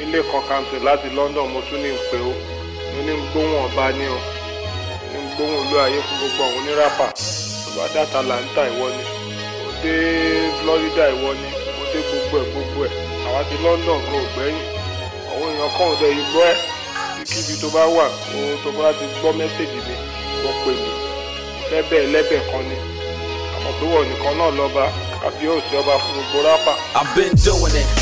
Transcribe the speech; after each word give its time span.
èmi 0.00 0.04
lè 0.12 0.20
kọ́ 0.30 0.40
country 0.48 0.78
láti 0.88 1.08
London 1.16 1.48
mo 1.52 1.60
tún 1.68 1.80
ní 1.82 1.90
ń 1.92 1.98
pè 2.10 2.18
ó. 2.30 2.32
Mo 2.92 2.98
ní 3.06 3.12
ń 3.16 3.22
gbóhùn 3.30 3.56
ọba 3.66 3.84
ní 3.98 4.06
o. 4.16 4.18
Ní 5.12 5.18
ń 5.22 5.26
gbóhùn 5.34 5.56
olú 5.60 5.74
ayé 5.84 5.98
fún 6.06 6.16
gbogbo 6.18 6.42
àwọn 6.44 6.58
oníràpà 6.58 7.06
bàbá 7.76 7.84
dàtà 7.94 8.20
làǹtà 8.28 8.62
ìwọ 8.72 8.86
ni. 8.96 9.02
Mo 9.62 9.70
dé 9.82 9.94
Florida 10.58 11.04
ìwọ 11.14 11.30
ni. 11.40 11.48
Mo 11.76 11.84
dé 11.92 11.98
gbogbo 12.08 12.36
ẹ̀ 12.40 12.48
gbogbo 12.52 12.80
ẹ̀. 12.86 12.92
Àwa 13.26 13.40
ti 13.48 13.56
London 13.64 13.98
gan 14.10 14.20
ògbẹ́yìn 14.24 14.60
àwọn 15.32 15.48
èèyàn 15.52 15.70
kan 15.76 15.88
ò 15.92 15.94
dẹ̀ 16.00 16.12
gbọ́ 16.30 16.44
ẹ̀. 16.52 16.56
Kíbi 17.32 17.54
tó 17.62 17.68
bá 17.74 17.84
wà 17.96 18.04
o 18.36 18.38
tó 18.64 18.70
bá 18.78 18.92
ti 18.98 19.04
gbọ́ 19.20 19.30
mẹ́sẹ̀gì 19.38 19.78
mi 19.86 19.94
wọ́n 20.44 20.56
pè 20.64 20.72
mí. 20.82 20.90
Lẹ́bẹ̀ 21.72 22.00
lẹ́bẹ̀ 22.14 22.40
kan 22.50 22.62
ni. 22.70 22.76
Àmọ́ 23.56 23.72
pé 23.78 23.84
wọ́n 23.92 24.04
nìkan 24.10 24.34
náà 24.38 24.50
lọ́ba 24.58 24.84
àbí 25.26 25.44
òsì 25.54 25.72
ọba 25.80 25.94
fún 26.02 26.12
gbogbo 26.16 26.38
rápà. 26.48 26.72
I've 26.98 27.10
been 27.16 27.34
doing 27.44 27.76
it. 27.82 28.01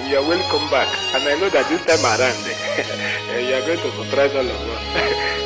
and 0.00 0.08
you 0.08 0.16
are 0.16 0.26
welcome 0.26 0.64
back. 0.70 0.88
And 1.14 1.22
I 1.28 1.38
know 1.38 1.50
that 1.50 1.68
this 1.68 1.84
time 1.84 2.00
around, 2.00 2.40
you 3.44 3.52
are 3.52 3.64
going 3.68 3.80
to 3.84 3.90
surprise 4.00 4.32
all 4.32 4.48
of 4.48 4.60
us. 4.72 4.82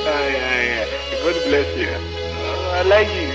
yeah, 0.07 0.63
yeah. 0.63 1.23
God 1.23 1.37
bless 1.51 1.69
you. 1.77 1.91
Oh, 1.91 2.79
I 2.79 2.83
like 2.83 3.11
you. 3.11 3.31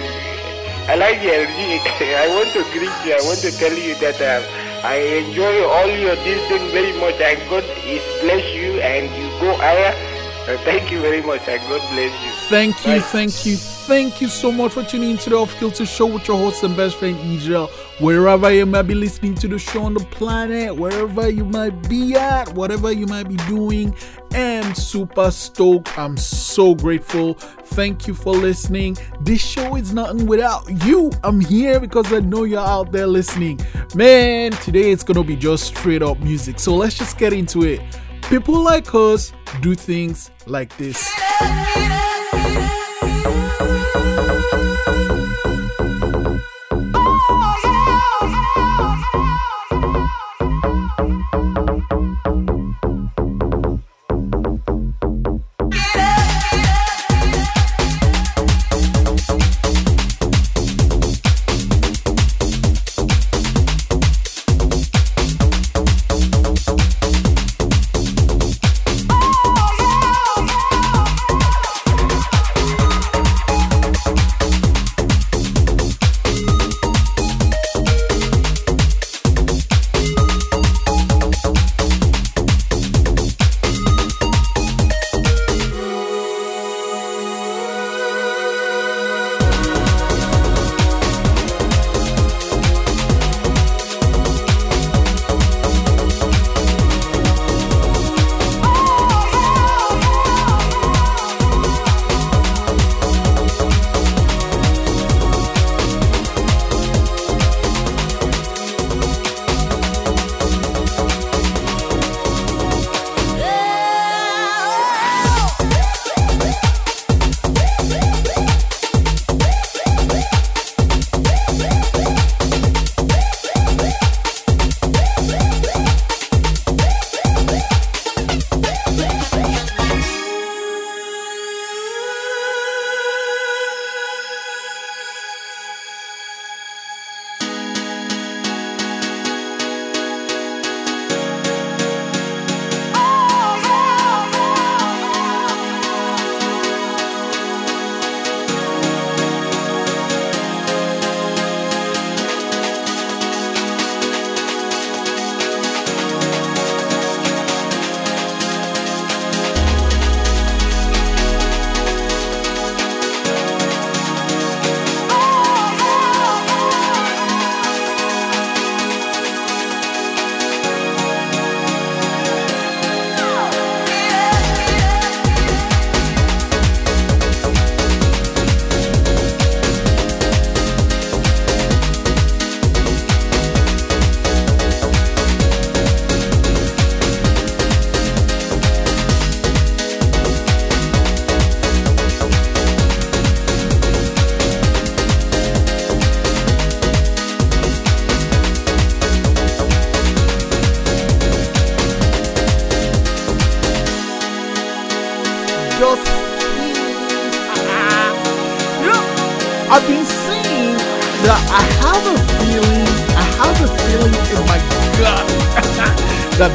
I 0.87 0.95
like 0.95 1.21
your 1.21 1.35
I 2.23 2.27
want 2.33 2.49
to 2.53 2.63
greet 2.71 2.95
you. 3.05 3.13
I 3.13 3.21
want 3.27 3.39
to 3.39 3.51
tell 3.51 3.73
you 3.73 3.95
that 3.95 4.19
uh, 4.21 4.87
I 4.87 4.95
enjoy 4.95 5.63
all 5.67 5.87
your 5.87 6.15
this 6.23 6.47
thing 6.47 6.71
very 6.71 6.97
much. 6.99 7.19
And 7.19 7.37
God 7.49 7.63
is 7.85 8.03
bless 8.21 8.45
you 8.55 8.79
and 8.79 9.05
you 9.11 9.29
go 9.39 9.55
higher. 9.57 9.93
Uh, 10.47 10.57
thank 10.63 10.91
you 10.91 11.01
very 11.01 11.21
much 11.21 11.47
and 11.47 11.61
God 11.69 11.81
bless 11.91 12.13
you. 12.23 12.31
Thank 12.49 12.77
you, 12.87 12.93
Bye. 12.93 12.99
thank 12.99 13.45
you, 13.45 13.55
thank 13.57 14.21
you 14.21 14.29
so 14.29 14.51
much 14.51 14.71
for 14.71 14.83
tuning 14.83 15.11
into 15.11 15.29
the 15.29 15.35
Off 15.35 15.53
Kilter 15.59 15.85
Show 15.85 16.07
with 16.07 16.27
your 16.27 16.37
host 16.37 16.63
and 16.63 16.75
best 16.75 16.95
friend 16.95 17.19
Israel. 17.31 17.69
Wherever 17.99 18.49
you 18.49 18.65
might 18.65 18.83
be 18.83 18.95
listening 18.95 19.35
to 19.35 19.47
the 19.49 19.59
show 19.59 19.83
on 19.83 19.93
the 19.93 19.99
planet, 20.05 20.73
wherever 20.73 21.29
you 21.29 21.43
might 21.43 21.89
be 21.89 22.15
at, 22.15 22.53
whatever 22.53 22.93
you 22.93 23.05
might 23.05 23.27
be 23.27 23.35
doing, 23.47 23.93
I'm 24.31 24.73
super 24.73 25.29
stoked. 25.31 25.97
I'm 25.99 26.15
so 26.15 26.75
grateful. 26.75 27.33
Thank 27.33 28.07
you 28.07 28.13
for 28.13 28.33
listening. 28.33 28.95
This 29.19 29.41
show 29.41 29.75
is 29.75 29.93
nothing 29.93 30.27
without 30.27 30.63
you. 30.85 31.11
I'm 31.25 31.41
here 31.41 31.81
because 31.81 32.13
I 32.13 32.21
know 32.21 32.45
you're 32.45 32.61
out 32.61 32.93
there 32.93 33.07
listening. 33.07 33.59
Man, 33.95 34.51
today 34.51 34.91
it's 34.91 35.03
gonna 35.03 35.21
be 35.21 35.35
just 35.35 35.65
straight 35.65 36.01
up 36.01 36.19
music. 36.19 36.57
So 36.57 36.77
let's 36.77 36.97
just 36.97 37.17
get 37.17 37.33
into 37.33 37.63
it. 37.63 37.81
People 38.29 38.63
like 38.63 38.95
us 38.95 39.33
do 39.59 39.75
things 39.75 40.31
like 40.45 40.75
this. 40.77 41.05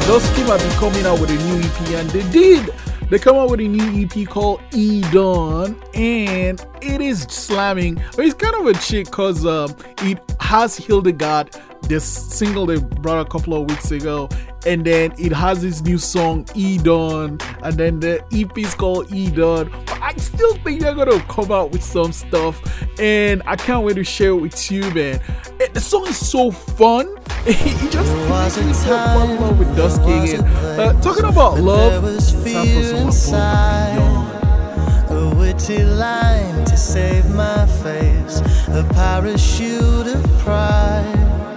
That 0.05 0.11
Dusky 0.11 0.41
have 0.43 0.59
been 0.59 0.71
coming 0.79 1.05
out 1.05 1.19
with 1.19 1.29
a 1.29 1.33
new 1.33 1.59
EP, 1.59 1.99
and 1.99 2.09
they 2.09 2.29
did. 2.31 2.69
They 3.09 3.19
come 3.19 3.35
out 3.35 3.49
with 3.49 3.59
a 3.59 3.67
new 3.67 4.03
EP 4.03 4.27
called 4.27 4.61
E 4.73 5.01
Dawn, 5.11 5.81
and 5.93 6.65
it 6.81 7.01
is 7.01 7.23
slamming. 7.23 7.95
But 8.15 8.25
it's 8.25 8.33
kind 8.33 8.55
of 8.55 8.67
a 8.67 8.73
chick 8.79 9.05
because 9.05 9.45
um, 9.45 9.75
it 10.01 10.19
has 10.39 10.75
Hildegard, 10.75 11.55
this 11.83 12.03
single 12.03 12.65
they 12.65 12.77
brought 12.77 13.25
a 13.25 13.29
couple 13.29 13.53
of 13.53 13.69
weeks 13.69 13.91
ago, 13.91 14.29
and 14.65 14.83
then 14.85 15.13
it 15.17 15.31
has 15.31 15.61
this 15.61 15.81
new 15.81 15.97
song 15.97 16.45
E 16.55 16.77
Dawn, 16.77 17.37
and 17.63 17.75
then 17.75 17.99
the 17.99 18.23
EP 18.33 18.57
is 18.57 18.73
called 18.73 19.11
E. 19.13 19.29
But 19.29 19.69
I 20.01 20.13
still 20.17 20.55
think 20.57 20.81
they're 20.81 20.95
gonna 20.95 21.19
come 21.21 21.51
out 21.51 21.71
with 21.71 21.83
some 21.83 22.11
stuff, 22.11 22.61
and 22.99 23.41
I 23.45 23.55
can't 23.55 23.85
wait 23.85 23.95
to 23.95 24.03
share 24.03 24.29
it 24.29 24.41
with 24.41 24.71
you, 24.71 24.81
man. 24.91 25.21
It, 25.59 25.73
the 25.73 25.81
song 25.81 26.07
is 26.07 26.17
so 26.17 26.51
fun. 26.51 27.07
it 27.45 27.91
just 27.91 28.11
makes 28.57 28.79
so 28.83 28.95
in 28.95 29.39
love 29.39 29.59
with 29.59 29.75
Dusky 29.75 30.33
again. 30.33 30.43
Uh, 30.43 30.99
talking 31.01 31.25
about 31.25 31.59
love, 31.59 32.03
time 32.03 32.15
for 32.15 32.43
fear 32.43 32.83
some 32.83 32.95
Above 32.95 33.05
inside. 33.07 33.97
and 33.99 35.09
Beyond. 35.09 35.33
A 35.33 35.35
witty 35.35 35.83
line 35.83 36.65
to 36.65 36.75
save 36.77 37.29
my 37.33 37.65
face, 37.83 38.41
a 38.69 38.83
parachute 38.93 40.07
of 40.07 40.23
pride. 40.39 41.54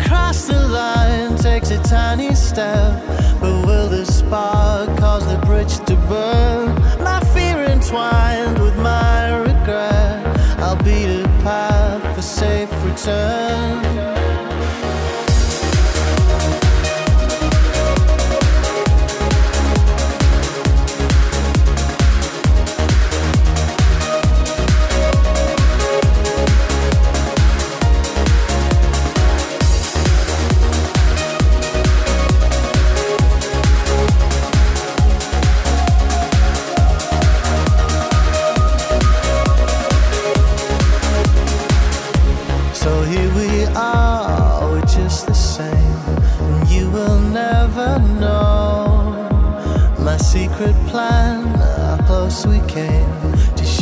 Cross 0.00 0.46
the 0.46 0.68
line 0.68 1.36
takes 1.36 1.70
a 1.70 1.82
tiny 1.82 2.34
step, 2.34 3.02
but 3.40 3.66
will 3.66 3.88
the 3.88 4.04
spark 4.06 4.88
cause 4.98 5.26
the 5.26 5.38
bridge 5.46 5.78
to 5.86 5.96
burn? 6.08 6.74
My 7.02 7.20
fear 7.34 7.62
entwined 7.64 8.58
with 8.60 8.76
my 8.78 9.36
regret, 9.36 10.26
I'll 10.58 10.76
beat 10.82 11.22
a 11.22 11.24
path 11.42 12.14
for 12.14 12.22
safe 12.22 12.70
return. 12.84 13.51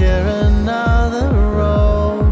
Share 0.00 0.26
another 0.46 1.28
road. 1.58 2.24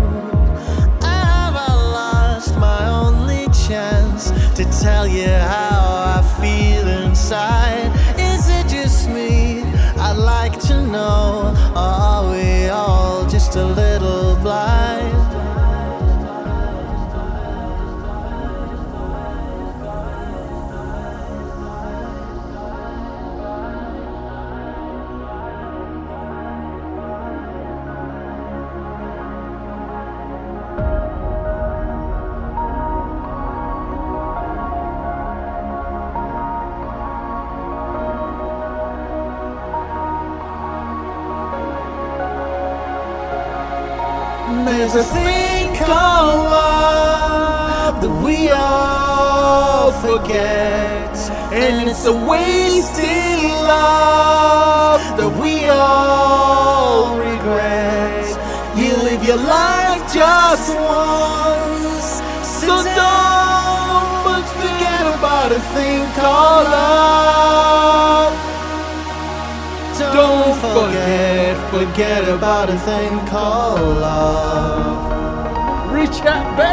Have 1.02 1.54
I 1.54 1.74
lost 1.98 2.56
my 2.56 2.88
only 2.88 3.44
chance 3.66 4.30
to 4.56 4.64
tell 4.80 5.06
you 5.06 5.28
how 5.28 6.16
I 6.16 6.22
feel 6.40 6.88
inside? 6.88 7.92
Is 8.18 8.48
it 8.48 8.68
just 8.68 9.10
me? 9.10 9.64
I'd 9.98 10.16
like 10.16 10.58
to 10.60 10.80
know, 10.80 11.52
or 11.74 11.92
are 12.10 12.30
we 12.30 12.68
all 12.68 13.26
just 13.28 13.54
a 13.56 13.66
little 13.66 13.87
forget, 71.98 72.28
about 72.28 72.70
a 72.70 72.78
thing 72.78 73.26
called 73.26 73.80
love. 73.80 75.12
Richard 75.92 76.22
Bedford. 76.56 76.67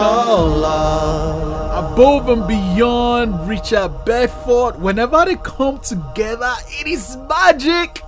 Love. 0.00 1.92
Above 1.92 2.28
and 2.28 2.46
beyond 2.46 3.48
Richard 3.48 4.04
Bedford, 4.04 4.80
whenever 4.80 5.24
they 5.24 5.36
come 5.36 5.78
together, 5.80 6.52
it 6.68 6.86
is 6.86 7.16
magic. 7.28 8.02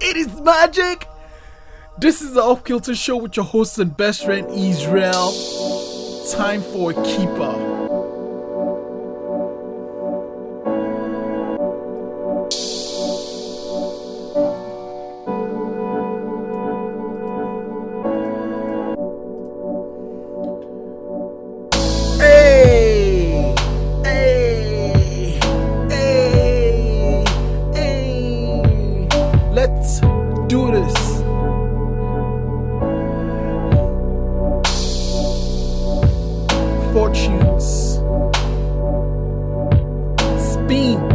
It 0.00 0.16
is 0.16 0.40
magic. 0.40 1.06
This 1.98 2.22
is 2.22 2.34
the 2.34 2.42
Off 2.42 2.64
Kilter 2.64 2.94
Show 2.94 3.16
with 3.16 3.36
your 3.36 3.44
host 3.44 3.78
and 3.78 3.96
best 3.96 4.24
friend 4.24 4.48
Israel. 4.50 5.32
Time 6.32 6.62
for 6.62 6.92
a 6.92 6.94
keeper. 7.04 7.77
being 40.68 41.07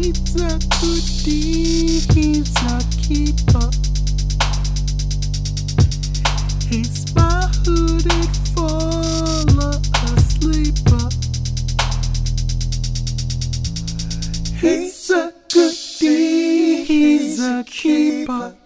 He's 0.00 0.34
a 0.36 0.58
goodie. 0.80 2.00
He's 2.14 2.56
a 2.56 2.80
keeper. 3.02 3.68
He's 6.70 7.14
my 7.14 7.46
hooded 7.62 8.36
fall 8.54 9.44
asleeper. 10.14 11.08
He's 14.56 15.10
a 15.10 15.34
goodie, 15.52 16.84
he's 16.84 17.44
a 17.44 17.62
keeper. 17.64 18.56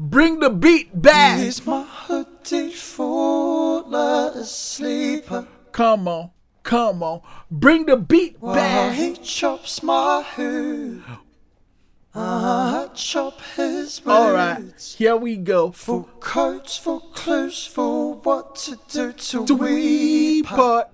Bring 0.00 0.40
the 0.40 0.50
beat 0.50 1.00
back. 1.00 1.38
He's 1.38 1.64
my 1.64 1.84
hooded 1.84 2.74
hoodie 2.74 3.94
a 3.94 4.32
asleep. 4.34 5.26
Come 5.70 6.08
on, 6.08 6.30
come 6.64 7.02
on. 7.02 7.20
Bring 7.50 7.86
the 7.86 7.96
beat 7.96 8.40
back. 8.40 8.94
he 8.94 9.14
chops 9.14 9.82
my 9.82 10.22
hair, 10.22 10.98
uh-huh. 11.06 12.86
I 12.86 12.94
chop 12.94 13.40
his 13.56 14.04
words. 14.04 14.06
All 14.06 14.32
right, 14.32 14.94
here 14.98 15.16
we 15.16 15.36
go. 15.36 15.70
For 15.72 16.04
coats, 16.20 16.76
for 16.76 17.00
clothes, 17.12 17.66
for 17.66 18.14
what 18.14 18.56
to 18.66 18.78
do 18.88 19.12
to, 19.12 19.46
To 19.46 19.54
we 19.54 19.74
weep. 19.74 20.46
part. 20.46 20.88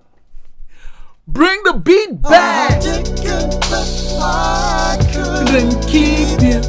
Bring 1.27 1.63
the 1.65 1.75
beat 1.75 2.09
I 2.25 2.31
back. 2.31 2.81
did 2.83 3.07
good, 3.23 3.51
but 3.71 4.17
I 4.21 4.97
could 5.13 5.47
Then 5.49 5.71
keep 5.83 6.41
you. 6.43 6.61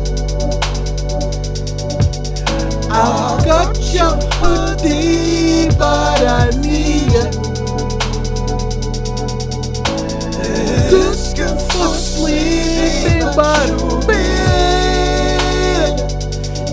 I've 2.93 3.43
got 3.46 3.77
your 3.93 4.15
hoodie, 4.38 5.70
but 5.77 6.22
I 6.27 6.50
need 6.62 7.12
you. 7.13 7.50
For 11.71 11.93
sleeping, 11.95 13.21
but 13.36 13.67
you're 13.69 14.01
bed 14.07 15.98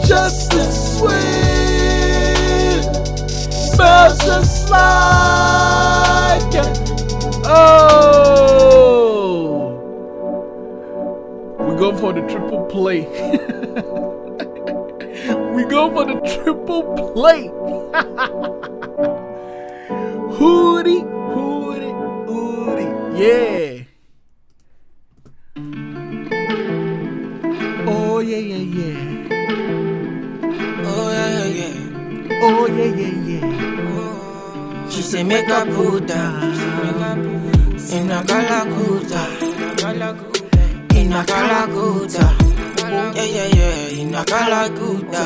just 0.06 0.52
a 0.54 0.72
swim. 0.72 1.12
smells 3.28 4.18
just 4.18 4.70
like. 4.70 6.54
Oh, 7.44 8.38
we 11.60 11.74
go 11.76 11.96
for 11.96 12.12
the 12.12 12.22
triple 12.22 12.64
play. 12.66 13.00
we 15.54 15.64
go 15.64 15.90
for 15.90 16.04
the 16.06 16.20
triple 16.42 17.12
play. 17.14 17.48
hoodie, 20.38 21.00
hoodie, 21.00 21.47
yeah. 23.18 23.84
Oh 27.86 28.20
yeah, 28.20 28.38
yeah, 28.38 28.64
yeah. 28.78 28.98
Oh 30.84 31.10
yeah, 31.10 31.28
yeah, 31.36 31.48
yeah. 31.58 31.74
Oh 32.42 32.66
yeah, 32.66 32.84
yeah, 33.00 33.14
yeah. 33.28 34.90
She 34.90 35.02
say 35.02 35.22
make 35.24 35.48
a 35.48 35.64
put 35.66 36.10
her 36.10 36.28
in 37.98 38.10
a 38.10 38.22
galaguta, 38.22 39.22
in 40.94 41.12
a 41.12 41.22
galaguta. 41.24 42.26
Yeah, 43.16 43.24
yeah, 43.24 43.48
yeah, 43.56 44.00
in 44.00 44.14
a 44.14 44.22
galaguta. 44.24 45.24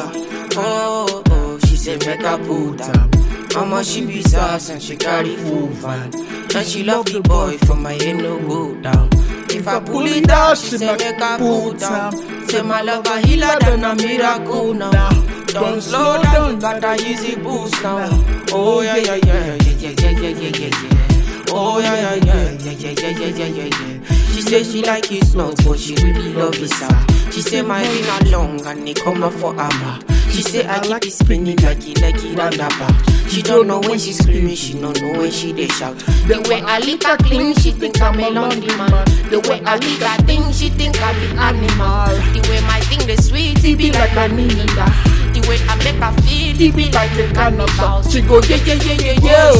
Oh, 0.56 1.06
oh, 1.08 1.22
oh, 1.30 1.58
she 1.66 1.76
say 1.76 1.96
make 2.06 2.22
a 2.22 2.38
put 2.38 2.80
her. 2.80 3.08
Mama 3.54 3.84
she 3.84 4.04
be 4.06 4.22
sass 4.22 4.70
and 4.70 4.82
she 4.82 4.96
carry 4.96 5.36
full 5.36 5.66
van, 5.68 6.10
and 6.14 6.66
she 6.66 6.82
love 6.82 7.06
the 7.06 7.20
boy 7.20 7.58
from 7.58 7.82
my 7.82 7.92
head 7.92 8.16
no 8.16 8.38
go 8.40 8.74
down. 8.80 9.08
If 9.50 9.68
I 9.68 9.78
pull 9.80 10.06
it 10.06 10.28
out, 10.30 10.56
she 10.56 10.78
say 10.78 10.96
make 10.96 11.20
a 11.20 11.36
put 11.38 11.78
down. 11.78 12.12
Say 12.48 12.62
my 12.62 12.80
love 12.80 13.06
a 13.06 13.20
healer 13.26 13.58
than 13.60 13.84
I'm 13.84 13.98
a 13.98 14.02
miracle 14.02 14.72
now. 14.74 15.10
Don't 15.48 15.82
slow 15.82 16.22
down, 16.22 16.58
got 16.58 16.82
a 16.82 16.94
easy 17.06 17.36
boost 17.36 17.82
now. 17.82 18.08
Oh 18.52 18.80
yeah 18.80 18.96
yeah 18.96 19.16
yeah 19.16 19.56
yeah 19.56 19.90
yeah 19.90 20.10
yeah 20.10 20.28
yeah 20.30 20.48
yeah 20.48 20.68
yeah. 20.70 21.44
Oh 21.50 21.78
yeah 21.78 21.94
yeah 21.94 22.14
yeah 22.14 22.50
yeah 22.52 22.72
yeah 22.72 22.90
yeah 22.90 23.10
yeah 23.10 23.28
yeah 23.28 23.46
yeah 23.46 23.64
yeah. 23.64 24.14
She 24.32 24.40
say 24.40 24.62
she 24.64 24.82
like 24.82 25.12
it 25.12 25.34
not, 25.34 25.62
but 25.62 25.78
she 25.78 25.94
really 25.96 26.32
love 26.32 26.54
it 26.54 26.70
sir. 26.70 27.30
She 27.30 27.42
say 27.42 27.60
my 27.60 27.84
finger 27.84 28.30
long 28.30 28.66
and 28.66 28.88
it 28.88 28.98
come 29.02 29.22
up 29.22 29.34
for 29.34 29.54
hammer. 29.54 30.00
She 30.32 30.42
say 30.42 30.66
I 30.66 30.80
keep 30.80 31.04
it 31.04 31.12
spinning 31.12 31.56
like 31.58 31.86
it, 31.86 32.00
like 32.00 32.16
it 32.24 32.36
roundabout. 32.36 32.94
She 33.28 33.42
don't 33.42 33.66
know 33.66 33.80
when 33.80 33.98
she 33.98 34.12
screaming, 34.12 34.54
she 34.56 34.78
don't 34.80 35.00
know 35.00 35.12
when 35.20 35.30
she 35.30 35.52
they 35.52 35.68
shout. 35.68 35.96
The 36.28 36.40
way 36.48 36.60
I 36.62 36.78
lick 36.80 37.02
her 37.04 37.16
clean, 37.18 37.54
she 37.56 37.70
think 37.70 38.00
I'm 38.00 38.18
a 38.18 38.30
lonely 38.30 38.66
man. 38.76 38.90
The 39.30 39.40
way 39.48 39.60
I 39.64 39.76
lick 39.76 40.00
her 40.00 40.22
thing, 40.24 40.52
she 40.52 40.68
think 40.70 41.00
I 41.00 41.12
be 41.20 41.26
animal. 41.36 42.08
The 42.32 42.40
way 42.48 42.60
my 42.66 42.80
thing 42.88 43.06
the 43.06 43.20
sweet, 43.22 43.62
it 43.64 43.76
be 43.78 43.92
like 43.92 44.12
a 44.12 44.28
ninja. 44.28 44.86
The 45.32 45.40
way 45.48 45.58
I 45.68 45.76
make 45.84 45.96
her 46.00 46.12
feel, 46.22 46.60
it 46.60 46.76
be 46.76 46.90
like 46.92 47.12
a 47.16 47.32
carnival. 47.34 48.02
She 48.10 48.20
go 48.22 48.40
yeah 48.48 48.56
yeah 48.64 48.74
yeah 48.74 48.96
yeah 49.00 49.16
yeah. 49.20 49.52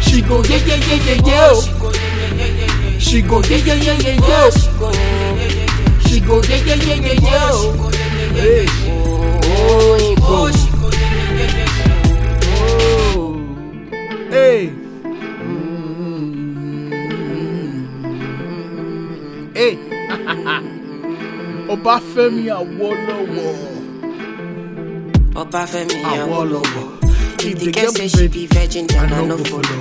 She 0.00 0.22
go 0.22 0.42
yeah 0.42 0.62
yeah 0.62 0.78
yeah 0.78 0.98
yeah 1.06 1.18
yeah. 1.26 2.98
She 2.98 3.20
go 3.22 3.42
yeah 3.42 3.56
yeah 3.58 3.74
yeah 3.74 3.98
yeah 3.98 4.16
yeah. 4.28 4.50
She 6.06 6.20
go 6.20 6.40
yeah 6.42 6.62
yeah 6.66 6.74
yeah 6.74 6.94
yeah 6.94 7.18
yeah. 7.18 7.50
Hey. 8.34 8.66
Oh, 8.66 8.70
she 8.70 9.03
go. 9.64 10.52
Oh. 13.16 13.32
Hey. 14.30 14.66
Hey. 19.54 19.74
Awolowo. 22.48 23.46
Obafemi 25.34 26.02
Awolowo. 26.02 26.82
Awolowo. 26.92 27.04
If 27.46 27.58
the 27.58 27.72
girl 27.72 27.90
say 27.92 28.08
she 28.08 28.28
be 28.28 28.46
virgin, 28.46 28.86
then 28.86 29.12
I 29.12 29.24
no 29.24 29.36
follow. 29.38 29.80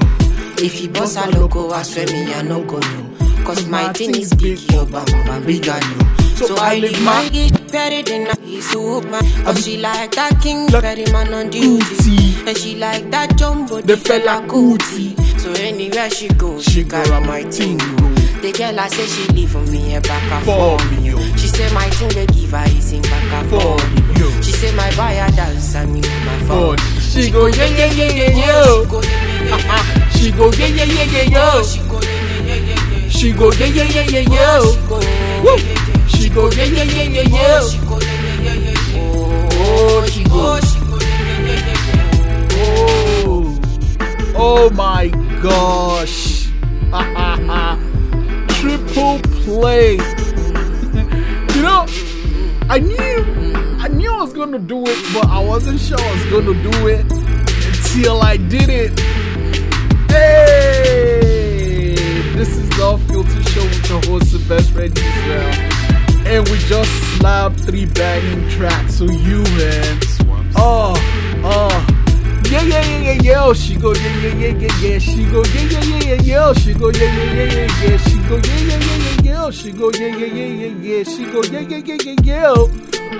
If 0.58 0.74
he 0.74 0.88
boss 0.88 1.16
her 1.16 1.30
logo, 1.32 1.72
I 1.72 1.84
swear 1.84 2.06
me 2.08 2.34
I 2.34 2.42
no 2.42 2.64
go 2.64 2.80
no. 2.80 3.13
Cause 3.46 3.68
my 3.68 3.92
thing 3.94 4.16
is 4.16 4.34
big, 4.34 4.60
yo, 4.72 4.86
bam, 4.86 5.06
bigger 5.46 5.78
no. 5.80 6.14
So 6.36 6.56
I 6.58 6.80
leave 6.80 7.02
my 7.04 7.30
buried 7.72 8.10
in 8.10 8.28
a 8.30 8.36
piece 8.38 8.74
of 8.76 9.06
man. 9.10 9.24
Cause 9.44 9.64
she 9.66 9.78
like 9.78 10.12
that 10.16 10.40
king, 10.42 10.70
very 10.70 11.06
man 11.12 11.34
on 11.34 11.50
duty. 11.50 12.34
And 12.48 12.58
she 12.58 12.76
like 12.76 13.10
that 13.12 13.36
jumbo, 13.38 13.82
The 13.82 13.98
fella 13.98 14.46
cootie. 14.48 15.16
So 15.40 15.52
anywhere 15.62 16.10
she 16.10 16.30
go, 16.30 16.60
She 16.62 16.72
she 16.72 16.84
carry 16.86 17.10
my 17.28 17.44
thing. 17.44 17.78
The 18.44 18.52
girl 18.52 18.80
I 18.80 18.88
say 18.90 19.06
she 19.08 19.32
leave 19.34 19.52
for 19.52 19.60
me, 19.72 19.96
a 19.96 20.02
back 20.02 20.24
and 20.32 20.46
For 20.46 20.78
me, 20.92 21.10
yo. 21.10 21.18
She 21.38 21.48
say 21.48 21.72
my 21.74 21.90
thing 21.92 22.10
they 22.10 22.26
give 22.28 22.52
her 22.52 22.66
is 22.68 22.92
in 22.92 23.02
back 23.04 23.32
and 23.40 23.50
For 23.50 23.78
yo. 24.20 24.28
She 24.42 24.52
say 24.52 24.76
my 24.76 24.94
buyer 24.96 25.30
dance 25.32 25.76
and 25.76 25.94
me 25.94 26.02
my 26.02 26.40
phone. 26.48 26.76
me. 26.76 27.00
She 27.00 27.32
go 27.32 27.48
yeah 27.48 27.66
yeah 27.66 27.92
yeah 27.92 28.12
yeah 28.12 28.32
yeah. 28.36 30.10
She 30.18 30.32
go 30.32 30.52
yeah 30.52 30.68
yeah 30.68 30.84
yeah 30.84 31.04
yeah 31.04 31.24
yeah. 31.24 31.53
She 33.24 33.32
go 33.32 33.50
yeah 33.54 33.68
yeah 33.68 33.84
yeah 33.86 34.20
yeah 34.20 34.34
yeah. 34.36 34.60
Woo. 35.46 35.58
She 36.10 36.28
go 36.28 36.52
yeah 36.52 36.66
yeah 36.66 36.84
yeah 36.84 37.04
yeah 37.04 37.22
yeah. 37.22 37.62
Oh, 39.56 40.06
she 40.12 40.26
go. 40.26 40.60
Oh, 42.52 43.62
oh 44.36 44.70
my 44.72 45.08
gosh. 45.42 46.50
Triple 48.60 49.20
play. 49.46 49.94
you 49.94 51.62
know, 51.62 51.86
I 52.68 52.80
knew 52.80 53.56
I 53.80 53.88
knew 53.88 54.12
I 54.12 54.22
was 54.22 54.34
gonna 54.34 54.60
do 54.60 54.84
it, 54.86 55.14
but 55.14 55.28
I 55.28 55.40
wasn't 55.40 55.80
sure 55.80 55.98
I 55.98 56.12
was 56.12 56.26
gonna 56.26 56.62
do 56.62 56.88
it 56.88 57.10
until 57.10 58.22
I 58.22 58.36
did 58.36 58.68
it. 58.68 59.00
Hey! 60.12 61.23
This 62.34 62.58
is 62.58 62.68
the 62.70 62.98
Filter 63.08 63.44
Show 63.52 63.62
with 63.62 63.90
your 63.90 64.02
host, 64.10 64.34
the 64.34 64.44
best 64.50 64.72
friend 64.72 64.90
Israel. 64.98 65.54
And 66.26 66.50
we 66.50 66.58
just 66.66 66.90
slapped 67.18 67.60
three 67.60 67.86
banging 67.86 68.50
tracks 68.50 68.98
for 68.98 69.06
you, 69.06 69.44
man. 69.54 70.00
Oh, 70.56 70.96
oh. 71.46 71.70
Yeah, 72.50 72.64
yeah, 72.64 72.82
yeah, 72.82 72.98
yeah, 72.98 73.22
yeah. 73.22 73.44
Oh, 73.44 73.54
She 73.54 73.76
go, 73.76 73.94
yeah, 73.94 74.18
yeah, 74.18 74.34
yeah, 74.34 74.58
yeah, 74.58 74.78
yeah. 74.82 74.98
She 74.98 75.26
go, 75.26 75.44
yeah, 75.44 75.62
yeah, 75.62 75.84
yeah, 75.84 76.00
yeah, 76.00 76.22
yeah. 76.24 76.46
Oh, 76.48 76.54
She 76.54 76.74
go, 76.74 76.90
yeah, 76.90 77.04
yeah, 77.04 77.34
yeah, 77.34 77.54
yeah, 77.54 77.84
yeah. 77.84 77.98
She 77.98 78.18
go, 78.28 78.36
yeah, 78.36 78.58
yeah, 78.58 78.78
yeah, 78.78 78.98
yeah, 78.98 79.22
yeah. 79.22 79.44
Oh, 79.44 79.52
She 79.52 79.72
go, 79.72 79.92
yeah, 79.94 80.08
yeah, 80.08 80.26
yeah, 80.26 80.46
yeah, 80.46 80.98
yeah. 80.98 81.04
She 81.04 81.26
go, 81.32 81.44
yeah, 81.44 81.60
yeah, 81.60 81.78
yeah, 81.86 81.98
yeah, 82.04 82.16
yeah. 82.24 82.54
Oh. 82.56 82.72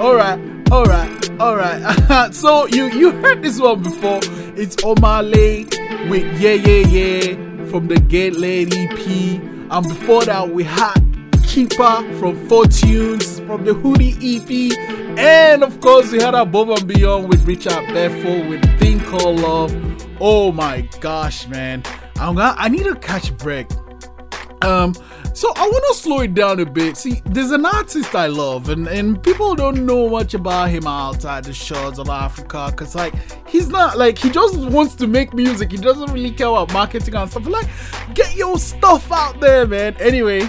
All 0.02 0.16
right, 0.16 0.40
all 0.72 0.86
right, 0.86 1.30
all 1.40 1.56
right. 1.56 2.34
so 2.34 2.66
you 2.66 2.86
you 2.90 3.12
heard 3.12 3.44
this 3.44 3.60
one 3.60 3.84
before? 3.84 4.22
It's 4.58 4.76
Omah 4.78 5.22
Lay 5.22 5.66
with 6.10 6.26
Yeah, 6.42 6.54
yeah, 6.54 6.88
yeah 6.88 7.43
from 7.74 7.88
the 7.88 8.00
Get 8.02 8.36
Layd 8.36 8.72
EP. 8.72 9.42
And 9.72 9.88
before 9.88 10.24
that, 10.26 10.48
we 10.48 10.64
had 10.64 11.00
Keeper 11.44 12.04
from 12.20 12.48
Fortunes 12.48 13.40
from 13.40 13.66
the 13.66 13.74
Hoodie 13.74 14.14
EP. 14.22 14.78
And 15.18 15.64
of 15.64 15.82
course, 15.82 16.12
we 16.12 16.22
had 16.22 16.36
Above 16.36 16.70
and 16.70 16.88
Beyond 16.88 17.30
with 17.30 17.44
Richard 17.48 17.88
Bedford 17.88 18.48
with 18.48 18.80
Thing 18.80 19.00
Called 19.00 19.40
Love. 19.40 19.74
Oh 20.20 20.52
my 20.52 20.88
gosh, 21.00 21.48
man. 21.48 21.82
I'm 22.18 22.36
gonna, 22.36 22.54
I 22.60 22.70
need 22.70 22.86
a 22.86 22.96
catch 22.96 23.36
break. 23.38 23.66
Um, 24.62 24.94
so 25.34 25.52
I 25.56 25.68
want 25.68 25.84
to 25.88 25.94
slow 25.96 26.20
it 26.20 26.36
down 26.36 26.60
a 26.60 26.66
bit. 26.66 26.96
See, 26.96 27.22
there's 27.26 27.50
an 27.50 27.66
artist 27.66 28.14
I 28.14 28.28
love, 28.28 28.70
and, 28.70 28.88
and 28.88 29.22
people 29.22 29.56
don't 29.56 29.84
know 29.86 30.08
much 30.08 30.36
about 30.36 30.70
him 30.70 30.86
outside 30.86 31.46
the 31.46 31.54
shores 31.54 31.98
of 31.98 32.08
Africa, 32.10 32.72
cause 32.76 32.94
like 32.94 33.16
he's 33.50 33.68
not 33.68 33.98
like 33.98 34.18
he 34.18 34.30
just 34.30 34.58
wants 34.58 34.94
to 34.96 35.08
make 35.08 35.34
music. 35.34 35.72
He 35.72 35.78
doesn't 35.78 36.12
really 36.12 36.32
care 36.32 36.48
about 36.48 36.72
marketing 36.72 37.16
and 37.16 37.30
stuff. 37.30 37.48
Like, 37.48 37.68
get 38.14 38.36
your 38.36 38.60
stuff 38.60 39.12
out 39.12 39.40
there, 39.40 39.66
man. 39.66 39.96
Anyway, 40.00 40.42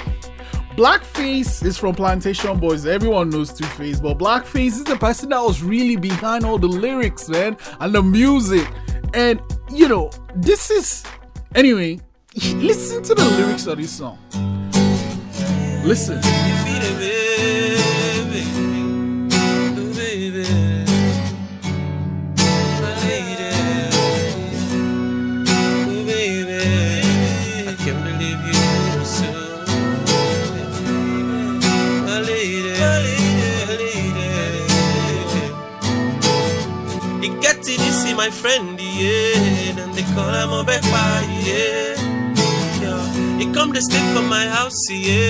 Blackface 0.77 1.65
is 1.65 1.79
from 1.79 1.95
Plantashun 1.95 2.61
Boiz. 2.61 2.87
Everyone 2.87 3.31
knows 3.31 3.55
Two 3.55 3.65
Face, 3.65 4.01
but 4.01 4.19
Blackface 4.19 4.67
is 4.67 4.85
the 4.85 4.97
person 4.97 5.31
that 5.31 5.41
was 5.41 5.63
really 5.63 5.97
behind 5.97 6.45
all 6.45 6.59
the 6.59 6.69
lyrics, 6.69 7.29
man, 7.31 7.57
and 7.81 7.95
the 7.95 8.03
music. 8.03 8.69
And 9.15 9.41
you 9.71 9.89
know, 9.89 10.11
this 10.37 10.71
is 10.71 11.05
anyway. 11.55 12.01
Listen 12.35 13.01
to 13.05 13.15
the 13.15 13.25
lyrics 13.25 13.67
of 13.69 13.79
this 13.79 13.93
song. 13.93 14.19
Listen. 15.85 16.19
My 38.17 38.31
friend, 38.31 38.81
yeah, 38.81 39.83
and 39.83 39.93
they 39.93 40.03
call 40.15 40.31
him 40.33 40.51
a 40.51 40.65
yeah. 41.45 41.95
Yeah. 42.81 43.39
He 43.39 43.53
come 43.53 43.75
to 43.75 43.83
stay 43.83 44.01
for 44.15 44.23
my 44.23 44.47
house, 44.47 44.81
yeah. 44.89 45.24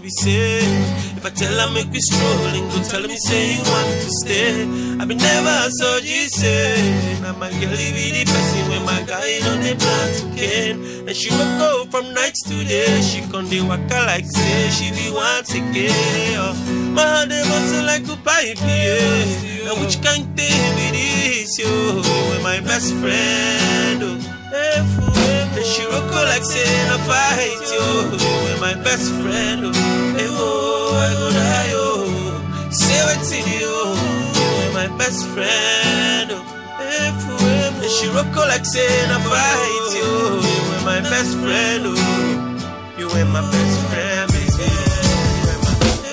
Be 0.00 0.10
say, 0.10 0.60
if 1.16 1.24
I 1.26 1.30
tell 1.30 1.52
her 1.52 1.72
make 1.74 1.90
we 1.92 2.00
strolling, 2.00 2.68
go 2.70 2.82
tell 2.88 3.02
me 3.02 3.16
say 3.16 3.54
you 3.56 3.62
want 3.62 3.88
to 4.02 4.10
stay. 4.22 4.62
I've 5.00 5.08
been 5.08 5.18
never 5.18 5.70
so 5.70 5.96
you 5.98 6.28
say, 6.28 7.18
now 7.22 7.32
my 7.36 7.50
girl 7.50 7.70
be 7.76 8.10
the 8.14 8.24
person 8.24 8.68
when 8.70 8.84
my 8.84 9.02
guy 9.02 9.40
on 9.50 9.60
the 9.60 9.74
plan 9.78 10.36
cane. 10.36 10.78
And 11.08 11.16
she 11.16 11.30
will 11.30 11.58
go 11.58 11.86
from 11.90 12.14
nights 12.14 12.42
to 12.48 12.64
day, 12.64 13.00
she 13.02 13.20
con 13.30 13.48
dey 13.48 13.60
waka 13.62 14.04
like 14.06 14.24
say 14.26 14.70
she 14.70 14.90
be 14.90 15.10
to 15.10 15.58
get. 15.72 15.90
Oh. 16.38 16.54
My 16.94 17.02
heart 17.02 17.28
they 17.28 17.42
bustle 17.42 17.84
like 17.84 18.06
a 18.08 18.16
pipe, 18.22 18.58
yeah. 18.62 19.70
And 19.70 19.80
which 19.80 20.00
kind 20.02 20.24
thing 20.36 20.72
it 20.86 20.94
is? 20.94 21.58
You 21.58 21.66
were 21.68 22.42
my 22.42 22.60
best 22.60 22.94
friend, 22.94 24.02
oh. 24.02 24.31
Hey, 24.52 25.64
she 25.64 25.84
rock 25.86 26.12
like 26.12 26.44
say 26.44 26.60
I 26.60 26.98
fight, 27.08 27.62
yo. 27.72 27.84
You 28.20 28.32
were 28.44 28.60
my 28.60 28.74
best 28.84 29.08
friend, 29.22 29.64
oh. 29.64 29.72
Hey, 29.72 30.26
oh, 30.28 30.92
I 30.92 31.10
go 31.16 31.28
die, 31.32 31.72
oh. 31.72 32.68
Say 32.70 33.00
what's 33.06 33.32
in 33.32 33.46
you, 33.48 33.72
you 34.36 34.48
were 34.58 34.72
my 34.74 34.88
best 34.98 35.26
friend, 35.28 36.32
oh. 36.32 36.44
Fool, 37.22 37.80
hey, 37.80 37.88
she 37.88 38.08
rock 38.08 38.36
like 38.36 38.66
say 38.66 38.84
I 38.84 39.18
fight, 39.24 39.94
yo. 39.96 40.04
You 40.44 40.60
were 40.68 40.84
my 40.84 41.00
best 41.00 41.32
friend, 41.38 41.84
oh. 41.86 41.96
You 42.98 43.06
were 43.08 43.24
my 43.32 43.40
best 43.40 43.78
friend. 43.88 44.30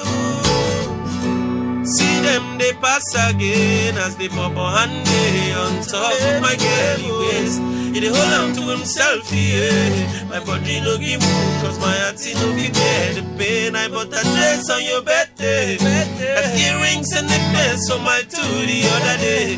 Oh. 0.02 1.84
See 1.84 2.22
them 2.22 2.58
they 2.58 2.72
pass 2.74 3.04
again 3.30 3.98
as 3.98 4.16
they 4.16 4.30
pop 4.30 4.56
on 4.56 4.90
they 5.04 5.54
on 5.54 5.84
top 5.84 6.14
of 6.14 6.42
my 6.42 6.56
girly 6.56 7.12
waist. 7.20 7.62
He 7.94 8.00
dey 8.00 8.08
hold 8.14 8.34
on 8.34 8.54
to 8.56 8.62
himself, 8.70 9.32
yeah. 9.34 10.26
My 10.30 10.40
body 10.46 10.80
no 10.82 10.98
give 10.98 11.22
move, 11.22 11.62
cause 11.62 11.80
my 11.80 11.96
heart 11.98 12.22
no 12.42 12.54
be 12.56 12.70
bear 12.72 13.14
the 13.16 13.24
pain. 13.38 13.76
I 13.76 13.88
bought 13.88 14.08
a 14.08 14.22
dress 14.24 14.70
on 14.70 14.84
your 14.84 15.02
birthday. 15.02 15.78
I 15.82 16.56
get 16.56 16.76
rings 16.82 17.12
and 17.18 17.28
necklace 17.28 17.90
for 17.90 18.00
my 18.00 18.22
two 18.30 18.46
the 18.70 18.86
other 18.94 19.18
day. 19.18 19.58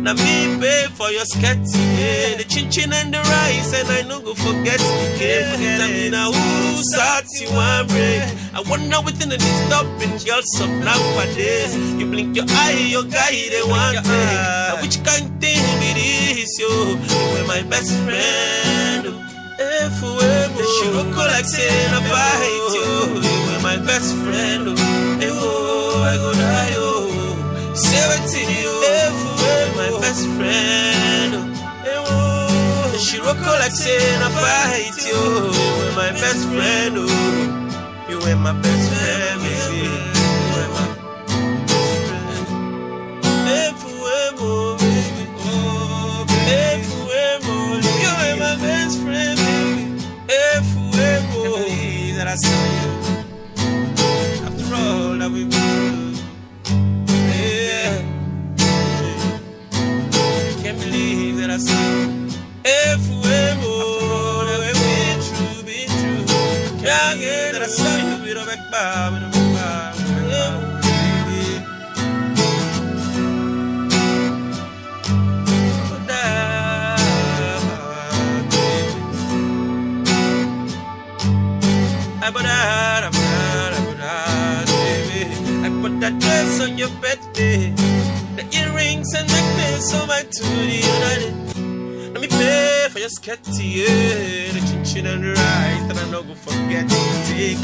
Now 0.00 0.14
me 0.14 0.58
pay 0.58 0.86
for 0.96 1.10
your 1.10 1.24
skirt, 1.26 1.60
yeah. 1.76 2.36
The 2.38 2.44
chin 2.48 2.70
chin 2.70 2.90
and 2.92 3.12
the 3.14 3.18
rice, 3.20 3.72
and 3.78 3.88
I 3.88 4.02
no 4.08 4.20
go 4.20 4.34
forget, 4.34 4.80
yeah. 5.20 5.52
Forget 5.54 5.80
I 5.80 5.86
mean, 5.92 6.10
now 6.10 6.32
who 6.32 6.82
sat 6.82 7.26
you 7.38 7.48
one 7.54 7.86
break? 7.86 8.24
I 8.52 8.62
wonder 8.66 8.98
within 9.04 9.28
the 9.28 9.38
stopping 9.38 10.16
girls 10.26 10.50
of 10.60 10.70
nowadays. 10.82 11.76
You 12.00 12.06
blink 12.06 12.34
your 12.34 12.46
eye, 12.48 12.88
your 12.90 13.04
guy, 13.04 13.30
they 13.52 13.62
want. 13.62 14.02
Now 14.04 14.80
which 14.82 15.04
kind 15.04 15.29
thing 16.40 16.46
it 16.46 16.48
is, 16.48 16.58
yo? 16.58 16.68
You 16.68 17.42
were 17.42 17.46
my 17.46 17.62
best 17.68 17.92
friend. 18.04 19.06
oh. 19.06 19.26
If 19.58 20.02
we 20.02 20.08
were 20.08 20.64
she 20.80 20.88
look 20.90 21.16
oh. 21.16 21.26
like 21.26 21.44
saying 21.44 21.92
I 21.92 22.00
fight 22.08 22.72
you. 22.74 22.90
You 23.20 23.52
were 23.52 23.62
my 23.62 23.76
best 23.86 24.14
friend. 24.16 24.68
Oh, 24.68 24.74
oh, 24.76 26.02
I 26.02 26.16
go 26.16 26.32
die. 26.32 26.74
Oh, 26.76 27.10
to 27.70 28.40
you. 28.40 28.72
If 28.84 29.14
we 29.24 29.30
were 29.42 29.70
my 29.76 30.00
best 30.00 30.26
friend. 30.36 31.34
Oh, 31.86 32.92
oh, 32.92 32.98
she 32.98 33.18
look 33.20 33.40
like 33.40 33.72
saying 33.72 34.22
I 34.22 34.30
fight 34.30 34.96
you. 35.06 35.12
You 35.12 35.70
were 35.78 35.94
my 35.96 36.12
best 36.12 36.48
friend. 36.48 36.94
Oh, 36.96 37.50
you 38.08 38.18
were 38.18 38.36
my 38.36 38.52
best 38.52 38.88
friend, 38.90 38.99
that 86.00 86.18
dress 86.18 86.60
on 86.60 86.78
your 86.78 86.88
birthday. 87.00 87.70
The 88.36 88.44
earrings 88.58 89.12
and 89.14 89.28
necklace 89.28 89.94
on 89.94 90.08
my 90.08 90.22
tootie. 90.22 92.12
Let 92.12 92.20
me 92.20 92.28
pay 92.28 92.79
for 92.90 92.98
your 92.98 93.08
skirt, 93.08 93.38
yeah. 93.54 94.50
The 94.52 94.60
chin 94.66 94.84
chin 94.84 95.06
and 95.06 95.22
the 95.22 95.34
that 95.34 95.96
I 95.96 96.10
know 96.10 96.22
go 96.22 96.34
forget 96.34 96.88
to 96.88 97.00
take. 97.30 97.62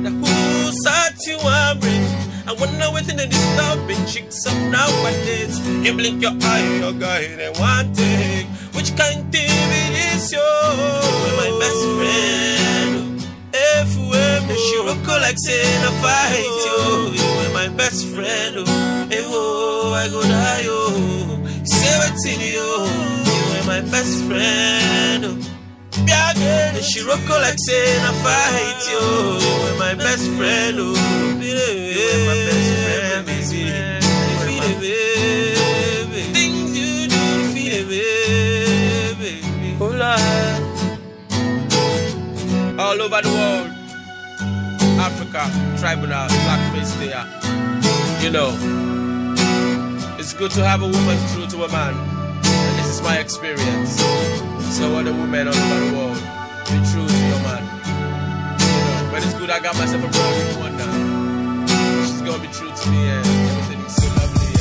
Now 0.00 0.10
who 0.10 0.72
sat 0.84 1.14
you 1.26 1.36
and 1.38 1.80
bring? 1.80 2.04
I 2.48 2.52
wonder 2.58 2.88
within 2.92 3.16
the 3.16 3.26
disturbing 3.26 4.04
chicks 4.06 4.46
up 4.46 4.56
nowadays. 4.72 5.60
You 5.84 5.92
blink 5.92 6.22
your 6.22 6.32
eye, 6.40 6.78
your 6.80 6.92
guy, 6.92 7.36
they 7.36 7.50
want 7.60 7.96
take. 7.96 8.46
Which 8.72 8.96
kind 8.96 9.20
of 9.20 9.34
it 9.34 10.14
is 10.14 10.32
yo? 10.32 10.40
My 11.36 11.50
best 11.60 11.82
friend. 11.96 13.26
If 13.52 13.90
we 13.96 14.56
she 14.56 14.78
look 14.78 15.06
like 15.06 15.36
saying 15.38 15.82
I 15.84 15.92
fight 16.00 16.56
you. 16.66 16.80
You 17.20 17.28
were 17.36 17.52
my 17.52 17.68
best 17.76 18.08
friend. 18.08 18.56
Oh, 18.56 19.12
oh, 19.12 19.92
I 19.92 20.08
go 20.08 20.22
die. 20.22 20.64
Oh, 20.64 21.64
say 21.64 21.98
what 21.98 22.16
in 22.26 22.40
you. 22.40 23.21
My 23.72 23.80
best 23.80 24.22
friend. 24.24 25.24
Oh. 25.24 25.38
Yeah, 26.06 26.34
girl, 26.34 26.82
she 26.82 27.00
rock 27.06 27.26
like 27.26 27.56
saying 27.56 28.02
I 28.04 28.12
fight 28.22 28.84
oh. 28.84 29.40
you. 29.40 29.48
Were 29.64 29.78
my 29.78 29.94
best 29.94 30.28
friend. 30.36 30.76
Oh, 30.78 30.92
you 31.40 31.56
were 31.56 32.20
my 32.28 32.36
best 32.48 32.68
friend, 32.84 33.24
baby. 33.24 33.64
You 34.28 34.36
feel 34.44 34.66
it, 34.68 34.76
baby. 34.84 36.20
Things 36.36 36.70
you 36.76 37.08
do, 37.08 37.22
feel 37.54 37.72
it, 37.72 37.86
baby. 39.16 39.76
Oh, 39.80 39.88
Lord 39.88 40.42
all 42.78 43.00
over 43.00 43.22
the 43.22 43.30
world. 43.30 43.70
Africa, 45.00 45.48
tribunal, 45.78 46.28
blackface 46.44 46.92
there. 47.00 47.24
You 48.22 48.30
know, 48.32 48.50
it's 50.18 50.34
good 50.34 50.50
to 50.50 50.62
have 50.62 50.82
a 50.82 50.86
woman 50.86 51.18
true 51.32 51.46
to 51.46 51.64
a 51.64 51.68
man. 51.72 52.21
My 53.02 53.18
experience. 53.18 53.96
So 54.76 54.94
are 54.96 55.02
the 55.02 55.12
women 55.12 55.48
all 55.48 55.54
over 55.54 55.80
the 55.84 55.90
world. 55.96 56.18
Be 56.70 56.78
true 56.90 57.06
to 57.06 57.18
your 57.30 57.40
man. 57.46 57.62
You 57.86 57.94
know, 58.00 59.10
but 59.10 59.18
it's 59.24 59.34
good 59.34 59.50
I 59.50 59.60
got 59.60 59.76
myself 59.76 60.02
a 60.02 60.06
new 60.08 60.60
one 60.60 60.76
now. 60.76 60.92
She's 62.06 62.22
gonna 62.22 62.38
be 62.42 62.48
true 62.48 62.70
to 62.70 62.90
me 62.90 63.08
and 63.08 63.26
everything 63.26 63.80
is 63.84 63.94
so 63.96 64.06
lovely 64.18 64.52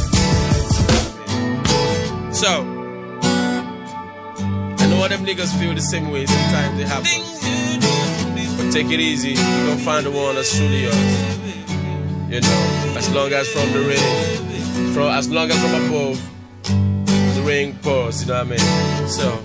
and 2.28 2.36
so 2.36 2.52
I 4.80 4.86
know 4.90 5.02
all 5.02 5.10
them 5.10 5.24
niggas 5.26 5.54
feel 5.60 5.74
the 5.76 5.82
same 5.82 6.10
way 6.10 6.26
sometimes 6.26 6.78
they 6.78 6.86
have 6.86 7.04
to 7.04 7.10
be. 8.34 8.48
but 8.58 8.72
take 8.74 8.90
it 8.92 9.00
easy, 9.00 9.30
you 9.30 9.36
gonna 9.36 9.78
find 9.78 10.06
the 10.06 10.12
one 10.12 10.36
that's 10.36 10.56
truly 10.58 10.84
yours. 10.84 10.96
You 12.30 12.42
know, 12.42 12.96
as 12.98 13.10
long 13.14 13.32
as 13.32 13.48
from 13.50 13.72
the 13.74 13.80
ring, 13.82 14.94
from 14.94 15.08
as 15.10 15.30
long 15.30 15.50
as 15.52 15.58
from 15.62 15.74
above, 15.86 16.20
the 17.42 17.48
ring 17.48 17.76
pours, 17.82 18.22
you 18.22 18.28
know 18.28 18.44
what 18.44 18.48
I 18.48 18.50
mean? 18.50 19.08
So 19.08 19.44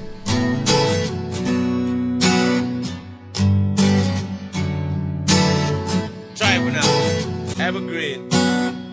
Tribunal, 6.34 7.60
Evergreen, 7.60 8.28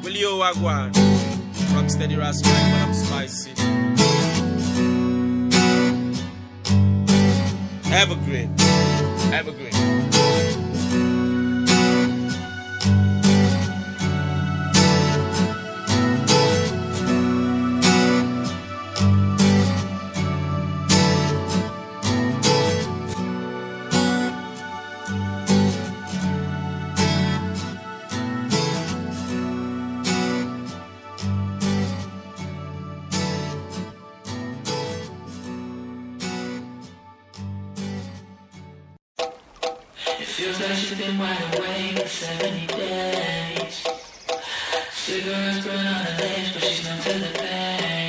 Willie 0.04 0.22
Wagwan, 0.22 0.92
Rocksteady 1.74 2.18
Rascal, 2.18 2.52
but 2.52 2.82
I'm 2.82 2.94
spicy. 2.94 3.52
Evergreen, 7.92 8.56
Evergreen. 9.32 10.73
Burn 45.62 45.86
on 45.86 46.04
lips, 46.18 46.52
but 46.54 46.64
she's 46.64 46.88
to 47.04 47.20
the 47.20 48.03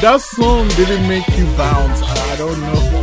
that 0.00 0.20
song 0.22 0.66
didn't 0.68 1.06
make 1.06 1.28
you 1.36 1.44
bounce, 1.56 2.02
I 2.02 2.36
don't 2.36 2.58
know. 2.60 3.00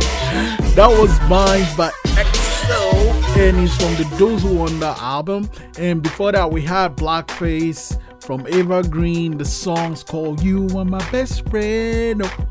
That 0.74 0.88
was 0.88 1.10
mine 1.28 1.64
by 1.76 1.90
XO, 2.04 3.36
and 3.36 3.58
it's 3.60 3.76
from 3.76 3.94
the 3.94 4.16
Those 4.16 4.42
Who 4.42 4.56
Wander 4.56 4.94
album. 4.98 5.48
And 5.78 6.02
before 6.02 6.32
that, 6.32 6.50
we 6.50 6.62
had 6.62 6.96
Blackface 6.96 8.00
from 8.22 8.46
Evergreen. 8.48 9.38
The 9.38 9.44
song's 9.44 10.02
called 10.02 10.42
You 10.42 10.68
Are 10.76 10.84
My 10.84 10.98
Best 11.10 11.48
Friend. 11.48 12.22
Oh, 12.24 12.48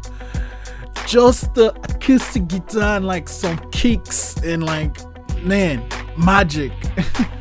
just 1.05 1.53
the 1.53 1.73
acoustic 1.93 2.47
guitar 2.47 2.97
and 2.97 3.05
like 3.05 3.27
some 3.27 3.57
kicks 3.71 4.37
and 4.43 4.63
like, 4.63 4.95
man, 5.43 5.85
magic. 6.17 6.71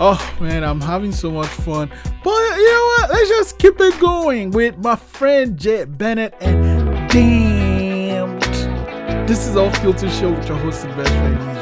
Oh 0.00 0.36
man, 0.40 0.62
I'm 0.62 0.80
having 0.80 1.10
so 1.10 1.28
much 1.28 1.48
fun. 1.48 1.90
But 2.22 2.56
you 2.56 2.72
know 2.72 2.94
what? 2.98 3.10
Let's 3.10 3.28
just 3.28 3.58
keep 3.58 3.80
it 3.80 3.98
going 3.98 4.52
with 4.52 4.78
my 4.78 4.94
friend 4.94 5.58
Jade 5.58 5.98
Bennett 5.98 6.34
and 6.40 7.10
Damned. 7.10 8.42
This 9.28 9.48
is 9.48 9.56
Off 9.56 9.74
Kilter 9.80 10.08
Show 10.08 10.30
with 10.30 10.46
your 10.46 10.56
host 10.58 10.84
and 10.84 10.96
best 10.96 11.10
friend 11.10 11.57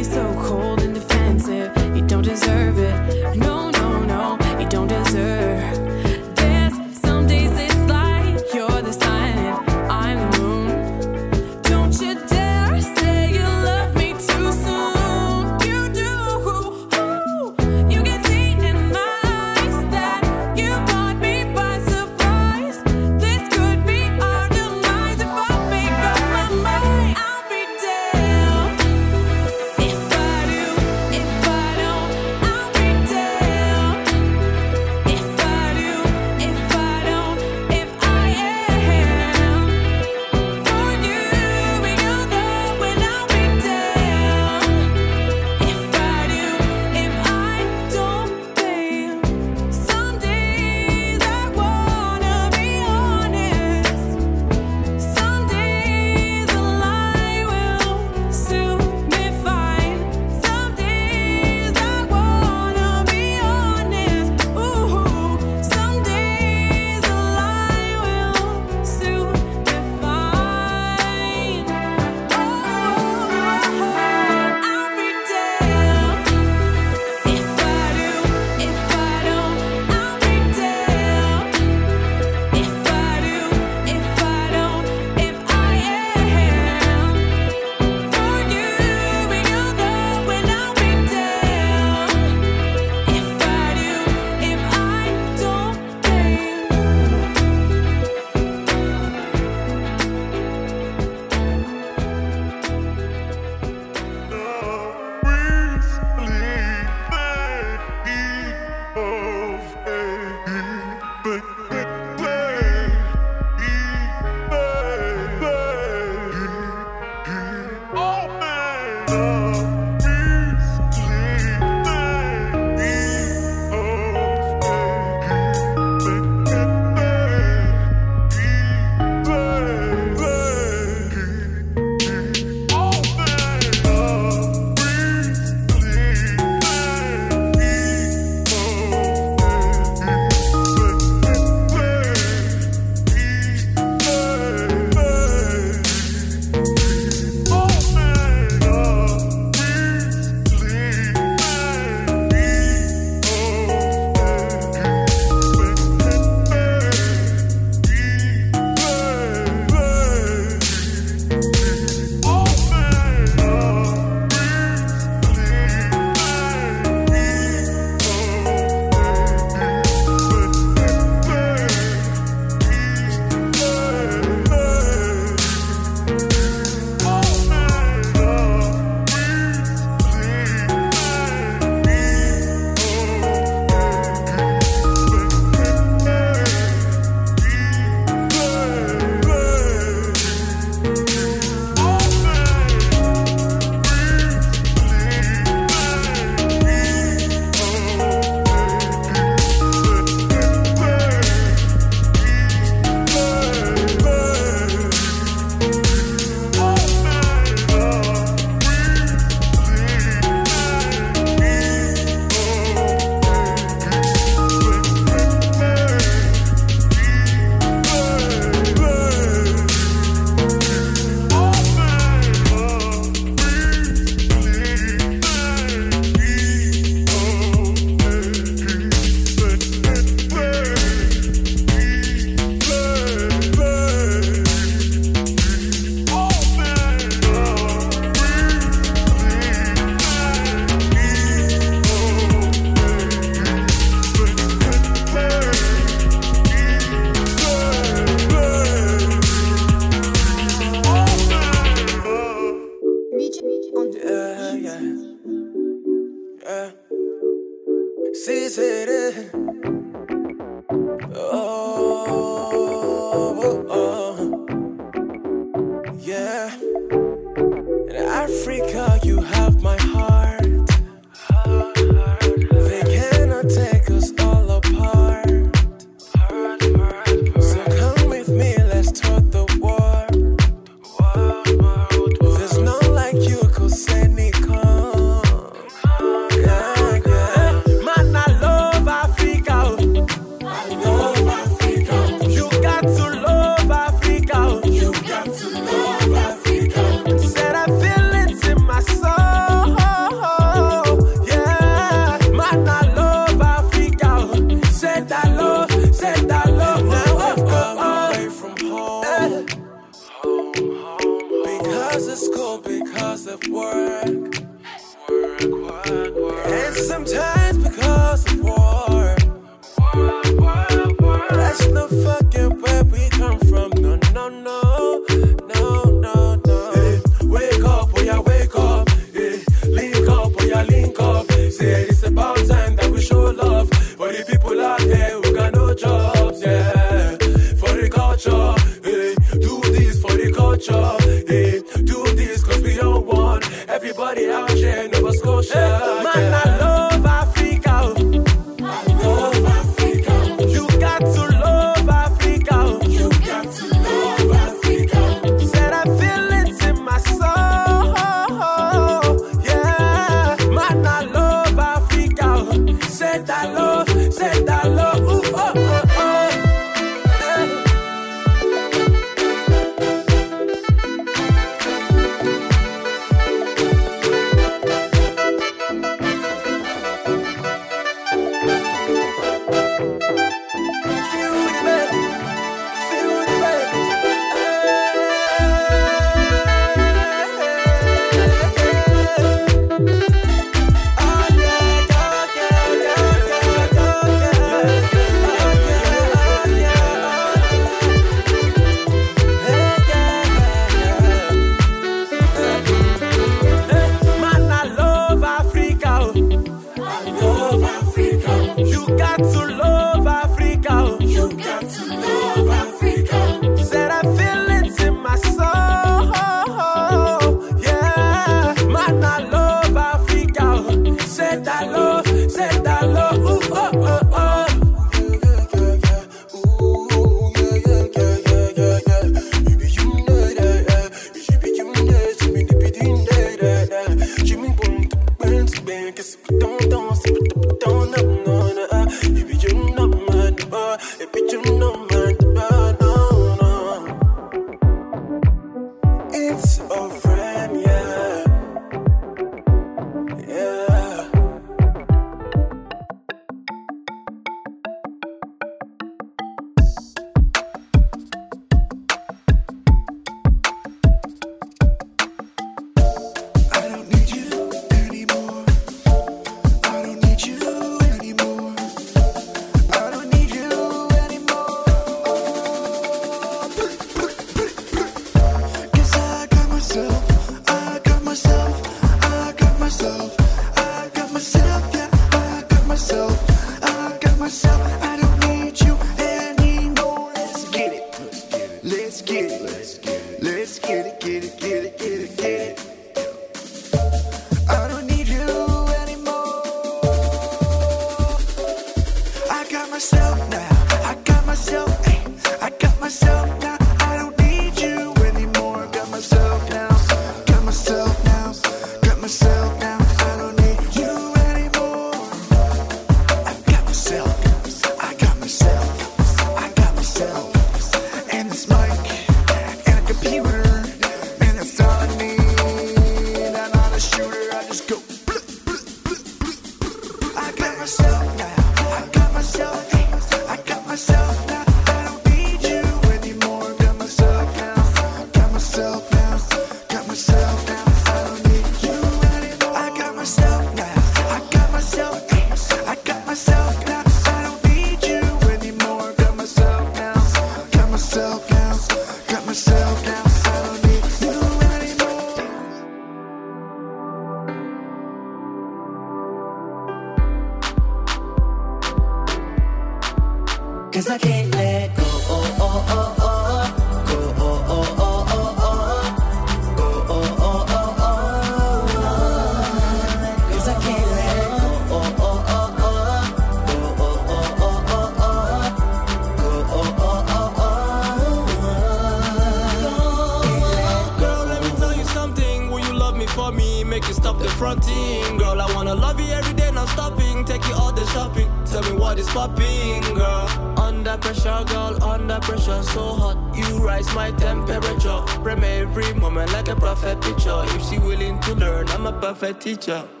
teacher. 599.55 600.00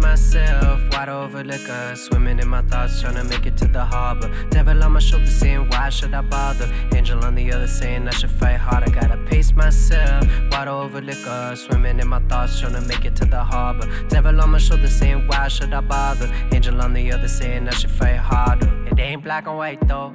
Myself, 0.00 0.80
wide 0.92 1.08
over 1.08 1.44
liquor. 1.44 1.94
Swimming 1.96 2.38
in 2.38 2.48
my 2.48 2.62
thoughts, 2.62 3.00
trying 3.00 3.14
to 3.14 3.24
make 3.24 3.46
it 3.46 3.56
to 3.58 3.66
the 3.66 3.84
harbor. 3.84 4.30
Devil 4.50 4.82
on 4.82 4.92
my 4.92 5.00
shoulder 5.00 5.26
saying, 5.26 5.68
Why 5.68 5.88
should 5.90 6.14
I 6.14 6.22
bother? 6.22 6.70
Angel 6.94 7.24
on 7.24 7.34
the 7.34 7.52
other 7.52 7.66
saying, 7.66 8.08
I 8.08 8.10
should 8.10 8.30
fight 8.30 8.56
harder. 8.56 8.86
I 8.86 9.00
gotta 9.00 9.16
pace 9.24 9.52
myself, 9.54 10.26
wide 10.50 10.68
over 10.68 11.00
liquor. 11.00 11.54
Swimming 11.56 12.00
in 12.00 12.08
my 12.08 12.20
thoughts, 12.28 12.58
trying 12.58 12.74
to 12.74 12.80
make 12.82 13.04
it 13.04 13.16
to 13.16 13.24
the 13.24 13.42
harbor. 13.42 13.86
Devil 14.08 14.40
on 14.40 14.50
my 14.50 14.58
shoulder 14.58 14.88
saying, 14.88 15.26
Why 15.26 15.48
should 15.48 15.72
I 15.72 15.80
bother? 15.80 16.30
Angel 16.52 16.80
on 16.80 16.92
the 16.92 17.12
other 17.12 17.28
saying, 17.28 17.68
I 17.68 17.72
should 17.72 17.90
fight 17.90 18.16
harder. 18.16 18.68
It 18.86 18.98
ain't 18.98 19.22
black 19.22 19.46
and 19.46 19.56
white 19.56 19.86
though. 19.86 20.14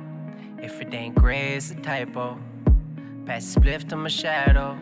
If 0.61 0.81
it 0.81 0.93
ain't 0.93 1.15
gray, 1.15 1.53
it's 1.55 1.71
a 1.71 1.75
typo. 1.75 2.39
Pass 3.25 3.55
spliff 3.55 3.87
to 3.89 3.95
my 3.95 4.09
shadow. 4.09 4.77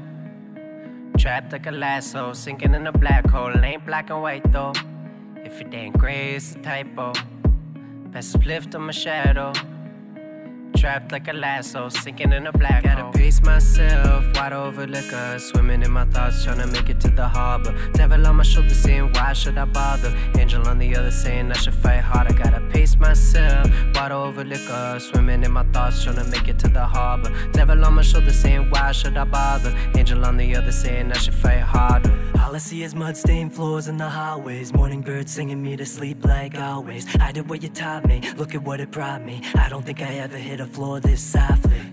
Trapped 1.17 1.51
like 1.51 1.67
a 1.67 1.71
lasso, 1.71 2.33
sinking 2.33 2.73
in 2.73 2.87
a 2.87 2.91
black 2.91 3.29
hole. 3.29 3.53
Ain't 3.63 3.85
black 3.85 4.09
and 4.09 4.21
white 4.21 4.51
though. 4.51 4.73
If 5.43 5.59
it 5.59 5.73
ain't 5.73 5.97
gray, 5.97 6.35
it's 6.35 6.55
a 6.55 6.59
typo. 6.59 7.11
Pass 8.11 8.33
a 8.33 8.37
spliff 8.37 8.71
to 8.71 8.79
my 8.79 8.91
shadow. 8.91 9.51
Trapped 10.84 11.13
like 11.13 11.29
a 11.29 11.31
lasso, 11.31 11.88
sinking 11.88 12.34
in 12.34 12.45
a 12.45 12.51
black 12.51 12.84
Gotta 12.84 13.03
hole. 13.03 13.11
Gotta 13.13 13.17
pace 13.17 13.41
myself, 13.41 14.25
wide 14.36 14.51
over 14.51 14.86
liquor. 14.86 15.39
Swimming 15.39 15.81
in 15.81 15.89
my 15.89 16.03
thoughts, 16.03 16.43
trying 16.43 16.57
to 16.57 16.67
make 16.67 16.89
it 16.89 16.99
to 16.99 17.09
the 17.09 17.25
harbor. 17.25 17.73
Devil 17.93 18.27
on 18.27 18.36
my 18.36 18.43
shoulder 18.43 18.73
saying, 18.73 19.13
Why 19.13 19.31
should 19.31 19.57
I 19.57 19.63
bother? 19.63 20.13
Angel 20.38 20.67
on 20.67 20.79
the 20.79 20.93
other 20.97 21.09
saying, 21.09 21.49
I 21.51 21.53
should 21.53 21.73
fight 21.73 22.01
harder. 22.01 22.34
Gotta 22.34 22.59
pace 22.69 22.97
myself, 22.97 23.65
wide 23.95 24.11
over 24.11 24.43
liquor. 24.43 24.97
Swimming 24.99 25.45
in 25.45 25.53
my 25.53 25.63
thoughts, 25.71 26.03
trying 26.03 26.17
to 26.17 26.25
make 26.25 26.49
it 26.49 26.59
to 26.59 26.67
the 26.67 26.86
harbor. 26.86 27.31
Devil 27.53 27.86
on 27.86 27.93
my 27.93 28.01
shoulder 28.01 28.34
saying, 28.34 28.69
Why 28.69 28.91
should 28.91 29.15
I 29.15 29.23
bother? 29.23 29.73
Angel 29.95 30.25
on 30.25 30.36
the 30.36 30.53
other 30.53 30.73
saying, 30.73 31.13
I 31.13 31.17
should 31.17 31.34
fight 31.34 31.61
harder. 31.61 32.11
All 32.41 32.53
I 32.53 32.57
see 32.59 32.84
is 32.84 32.93
mud 32.93 33.15
stained 33.15 33.55
floors 33.55 33.88
in 33.88 33.95
the 33.95 34.09
highways. 34.09 34.73
Morning 34.73 35.01
birds 35.01 35.31
singing 35.31 35.63
me 35.63 35.77
to 35.77 35.86
sleep 35.86 36.25
like 36.25 36.59
always. 36.59 37.07
I 37.21 37.31
did 37.31 37.49
what 37.49 37.63
you 37.63 37.69
taught 37.69 38.05
me, 38.05 38.21
look 38.36 38.53
at 38.53 38.61
what 38.61 38.81
it 38.81 38.91
brought 38.91 39.23
me. 39.23 39.41
I 39.55 39.69
don't 39.69 39.86
think 39.86 40.01
I 40.01 40.15
ever 40.15 40.38
hit 40.38 40.59
a 40.59 40.65
floor 40.74 40.99
this 40.99 41.21
softly. 41.21 41.92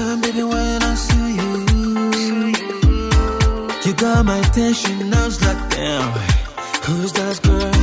Time, 0.00 0.20
baby, 0.20 0.42
when 0.42 0.82
I 0.92 0.94
saw 1.06 1.26
you, 1.38 1.50
you 3.84 3.92
got 3.94 4.24
my 4.24 4.38
attention. 4.46 4.94
I 5.12 5.24
was 5.26 5.38
like, 5.46 5.60
damn, 5.74 6.08
who's 6.86 7.12
that 7.18 7.36
girl? 7.48 7.74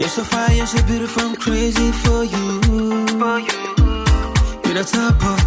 You're 0.00 0.14
so 0.16 0.22
fire, 0.32 0.54
you're 0.58 0.72
so 0.74 0.82
beautiful, 0.90 1.22
I'm 1.22 1.36
crazy 1.36 1.88
for 2.02 2.20
you. 2.32 2.46
For 3.20 3.38
you. 3.48 3.62
You're 4.64 4.78
the 4.80 4.86
type 4.96 5.22
of 5.32 5.41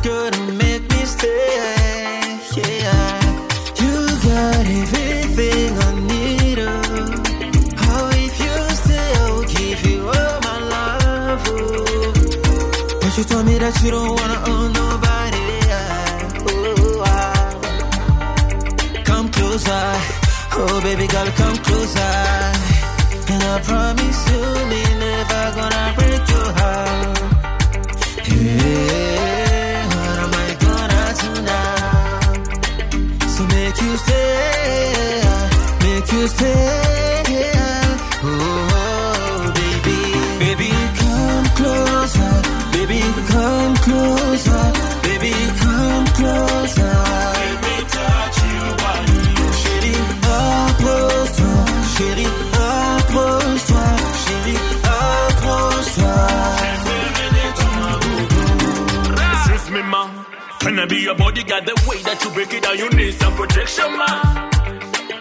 bodyguard? 62.16 62.22
The 62.22 62.24
way 62.24 62.24
that 62.24 62.24
you 62.24 62.30
break 62.32 62.54
it 62.54 62.64
down, 62.64 62.78
you 62.78 62.90
need 62.98 63.14
some 63.14 63.34
protection, 63.36 63.98
ma. 63.98 64.06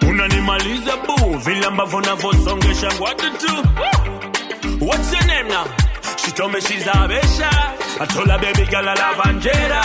Unanimaliza 0.08 0.96
boo, 1.06 1.38
vile 1.38 1.66
ambavyo 1.66 1.98
unavyosongesha 1.98 2.92
ngwatu 2.94 3.30
tu. 3.38 3.54
Woo! 3.54 4.86
What's 4.86 5.12
your 5.12 5.26
name 5.26 5.48
now? 5.48 5.64
She 6.16 6.30
told 6.32 6.52
me 6.52 6.60
she's 6.60 6.84
Habesha. 6.84 7.50
I 8.00 8.06
told 8.06 8.28
her 8.28 8.38
baby 8.38 8.66
girl 8.70 8.88
I 8.88 8.94
love 8.94 9.20
Angela. 9.26 9.82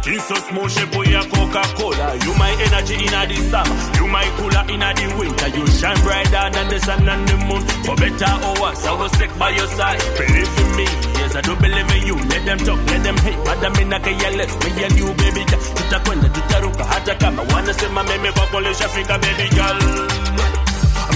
Skin 0.00 0.20
so 0.20 0.34
smooth, 0.48 0.70
shape 0.72 0.96
of 0.96 1.06
your 1.06 1.24
Coca-Cola. 1.28 2.16
You 2.24 2.32
my 2.40 2.50
energy 2.66 2.94
in 3.04 3.12
the 3.12 3.36
summer, 3.52 3.76
you 4.00 4.06
my 4.08 4.24
cooler 4.36 4.64
in 4.72 4.80
the 4.80 5.06
winter. 5.18 5.48
You 5.52 5.64
shine 5.68 6.00
brighter 6.04 6.44
than 6.52 6.66
the 6.68 6.78
sun 6.80 7.08
and 7.08 7.28
the 7.28 7.36
moon. 7.44 7.62
For 7.84 7.96
better 7.96 8.32
or 8.48 8.54
worse, 8.60 8.84
I 8.86 8.92
will 8.96 9.08
stick 9.16 9.32
by 9.38 9.50
your 9.50 9.68
side. 9.68 10.00
Believe 10.16 10.52
in 10.60 10.68
me, 10.76 10.86
yes 11.20 11.36
I 11.36 11.40
do 11.42 11.52
believe 11.56 11.90
in 11.92 12.02
you. 12.08 12.16
Let 12.32 12.42
them 12.48 12.58
talk, 12.64 12.80
let 12.90 13.00
them 13.04 13.16
hate, 13.18 13.40
but 13.44 13.58
I'm 13.64 13.76
in 13.80 13.92
a 13.92 13.98
careless. 14.00 14.52
Me 14.64 14.70
and 14.84 14.96
you, 14.96 15.08
baby 15.14 15.44
girl, 15.44 15.60
tutakwenda 15.76 16.28
tutaruka 16.28 16.84
hata 16.84 17.14
kama 17.14 17.42
wanasema 17.54 18.02
meme 18.04 18.32
kwako 18.32 18.60
lishafika, 18.60 19.18
baby 19.18 19.48
girl. 19.54 19.78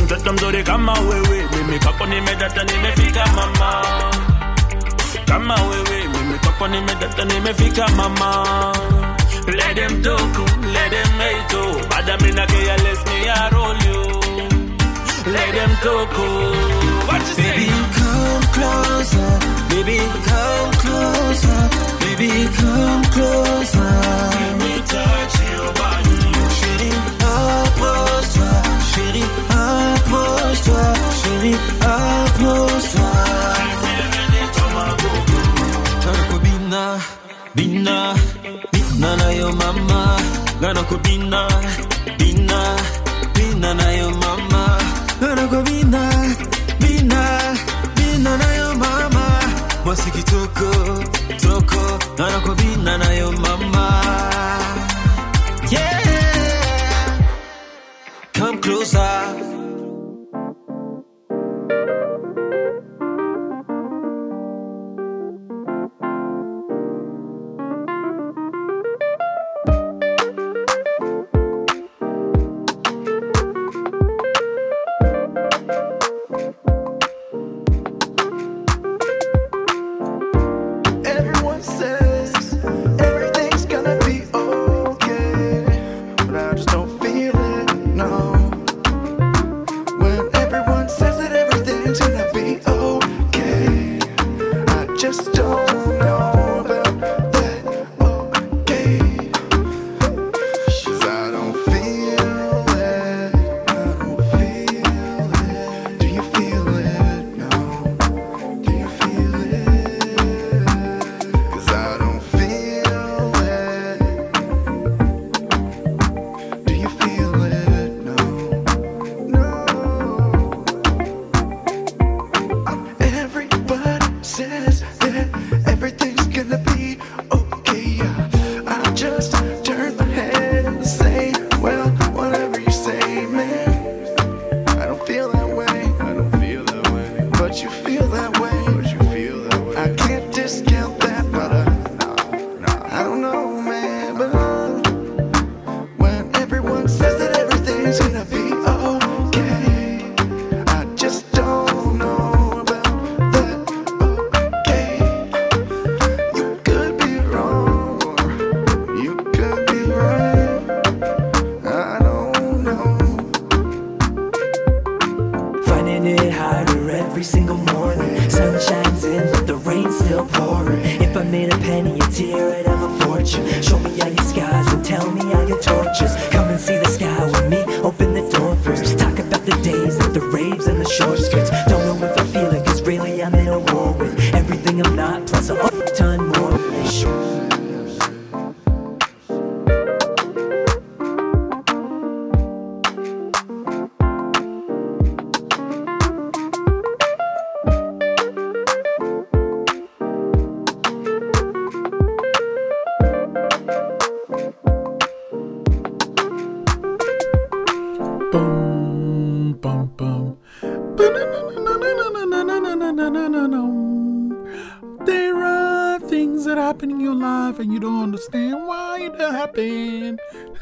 Mtoto 0.04 0.32
mzuri 0.32 0.62
kama 0.62 0.92
wewe, 0.92 1.48
mimi 1.56 1.78
kwako 1.78 2.06
nimedata, 2.06 2.64
nimefika 2.64 3.26
mama 3.26 3.84
kama 5.24 5.54
wewe 5.54 6.07
mimi 6.60 6.68
kwako 6.68 6.68
nimedata 6.68 7.24
nimefika 7.24 7.88
mama 7.88 8.72
let 9.46 9.74
them 9.76 10.02
talk 10.02 10.38
let 10.72 10.90
them 10.90 11.18
hate 11.18 11.56
oh 11.56 11.80
bada 11.90 12.16
mina 12.22 12.46
care 12.46 12.76
less 12.84 13.04
me 13.06 13.28
I 13.30 13.48
roll 13.50 13.76
you 13.86 14.02
let 15.32 15.54
them 15.54 15.76
talk 15.82 16.18
what 17.08 17.20
you 17.20 17.34
say 17.34 17.48
Baby, 17.48 17.70
come 17.98 18.46
closer. 18.54 19.38
Baby, 19.70 19.98
come 20.28 20.72
closer. 20.82 21.68
Baby, 22.00 22.48
come 22.56 23.04
closer. 23.14 24.37
Bina, 37.54 38.14
bina, 38.72 39.16
na 39.16 39.28
yo 39.30 39.52
mama. 39.52 40.00
Gonna 40.60 40.82
go 40.90 40.96
bina, 40.98 41.40
bina, 42.18 42.60
bina 43.34 43.74
na 43.74 43.88
yo 43.98 44.10
mama. 44.22 44.62
Gonna 45.20 45.46
go 45.52 45.62
bina, 45.62 46.02
bina, 46.80 47.22
bina 47.96 48.32
na 48.42 48.48
yo 48.58 48.74
mama. 48.74 49.24
Mwasi 49.84 50.10
kitoko, 50.10 50.70
toko. 51.42 51.82
Gonna 52.16 52.38
go 52.44 52.54
bina 52.54 52.98
na 52.98 53.10
yo 53.12 53.32
mama. 53.32 53.86
Yeah, 55.70 57.18
come 58.32 58.58
closer. 58.60 59.57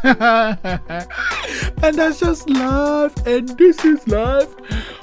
and 1.82 1.96
that's 1.96 2.20
just 2.20 2.48
life, 2.48 3.26
and 3.26 3.48
this 3.58 3.84
is 3.84 4.06
life. 4.06 4.54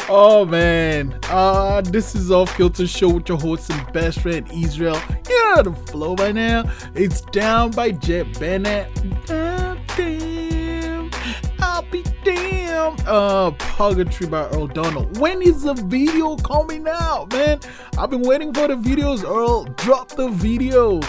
Oh 0.07 0.45
man, 0.45 1.19
uh, 1.23 1.81
this 1.81 2.15
is 2.15 2.31
Off 2.31 2.55
Kilter 2.55 2.87
Show 2.87 3.09
with 3.09 3.27
your 3.27 3.37
host 3.37 3.69
and 3.69 3.91
best 3.91 4.21
friend 4.21 4.49
Israel. 4.53 4.97
You 5.27 5.55
know 5.55 5.63
the 5.63 5.73
flow 5.91 6.15
by 6.15 6.31
now. 6.31 6.71
It's 6.95 7.19
down 7.19 7.71
by 7.71 7.91
Jade 7.91 8.39
Bennett. 8.39 8.87
Damn, 9.25 11.11
I'll 11.59 11.81
be 11.91 12.03
damn. 12.23 12.95
Uh, 13.05 13.51
Purgatory 13.51 14.29
by 14.29 14.45
Earl 14.51 14.67
Donald. 14.67 15.17
When 15.17 15.41
is 15.41 15.63
the 15.63 15.73
video 15.73 16.37
coming 16.37 16.87
out, 16.87 17.33
man? 17.33 17.59
I've 17.97 18.09
been 18.09 18.21
waiting 18.21 18.53
for 18.53 18.69
the 18.69 18.75
videos. 18.75 19.25
Earl, 19.29 19.65
drop 19.65 20.07
the 20.09 20.29
videos. 20.29 21.03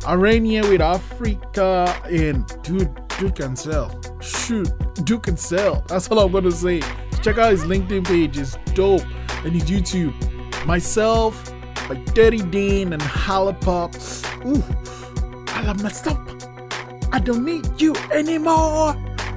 Arenye 0.00 0.68
with 0.68 0.80
Africa 0.80 1.94
and 2.04 2.46
dude, 2.62 3.09
dude 3.20 3.36
can 3.36 3.54
sell. 3.54 4.00
Shoot, 4.22 4.70
Duke 5.04 5.24
can 5.24 5.36
sell. 5.36 5.84
That's 5.88 6.10
all 6.10 6.20
I'm 6.20 6.32
gonna 6.32 6.50
say. 6.50 6.80
Check 7.22 7.36
out 7.36 7.50
his 7.50 7.64
LinkedIn 7.64 8.06
page, 8.06 8.38
it's 8.38 8.56
dope. 8.74 9.04
And 9.44 9.52
his 9.52 9.64
YouTube. 9.64 10.14
Myself, 10.64 11.52
like 11.90 12.02
Dirty 12.14 12.38
Dane 12.38 12.94
and 12.94 13.02
Halipop. 13.02 13.94
Ooh, 14.46 14.64
I 15.54 15.62
love 15.62 15.82
myself. 15.82 16.18
I 17.12 17.18
don't 17.18 17.44
need 17.44 17.78
you 17.80 17.94
anymore. 18.10 18.94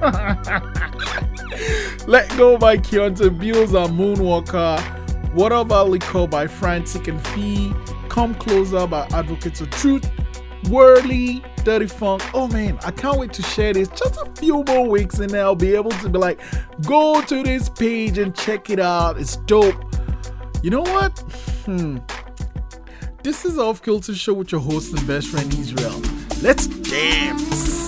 Let 2.06 2.28
Go 2.36 2.56
by 2.56 2.78
Keonte 2.78 3.38
Beals 3.38 3.74
and 3.74 3.98
MoonWalka. 3.98 5.34
Water 5.34 5.56
Over 5.56 5.82
Liquor 5.82 6.26
by 6.26 6.46
Frantik 6.46 7.06
and 7.08 7.20
Phee. 7.28 7.74
Come 8.08 8.34
Closer 8.36 8.86
by 8.86 9.06
Advocates 9.12 9.60
of 9.60 9.70
Truth. 9.70 10.10
Wurli, 10.64 11.42
Dirty 11.64 11.86
Phunk. 11.86 12.22
Oh 12.34 12.48
man, 12.48 12.78
I 12.84 12.90
can't 12.90 13.18
wait 13.18 13.32
to 13.34 13.42
share 13.42 13.72
this. 13.72 13.88
Just 13.88 14.16
a 14.16 14.30
few 14.36 14.64
more 14.64 14.88
weeks 14.88 15.18
and 15.18 15.34
I'll 15.34 15.54
be 15.54 15.74
able 15.74 15.90
to 15.90 16.08
be 16.08 16.18
like, 16.18 16.40
go 16.86 17.22
to 17.22 17.42
this 17.42 17.68
page 17.68 18.18
and 18.18 18.34
check 18.34 18.70
it 18.70 18.80
out. 18.80 19.18
It's 19.18 19.36
dope. 19.36 19.74
You 20.62 20.70
know 20.70 20.82
what? 20.82 21.18
Hmm. 21.66 21.98
This 23.22 23.44
is 23.44 23.58
Off 23.58 23.82
Kilter 23.82 24.14
Show 24.14 24.34
with 24.34 24.52
your 24.52 24.60
host 24.60 24.92
and 24.92 25.06
best 25.06 25.28
friend 25.28 25.52
Israel. 25.54 26.00
Let's 26.42 26.66
dance. 26.66 27.83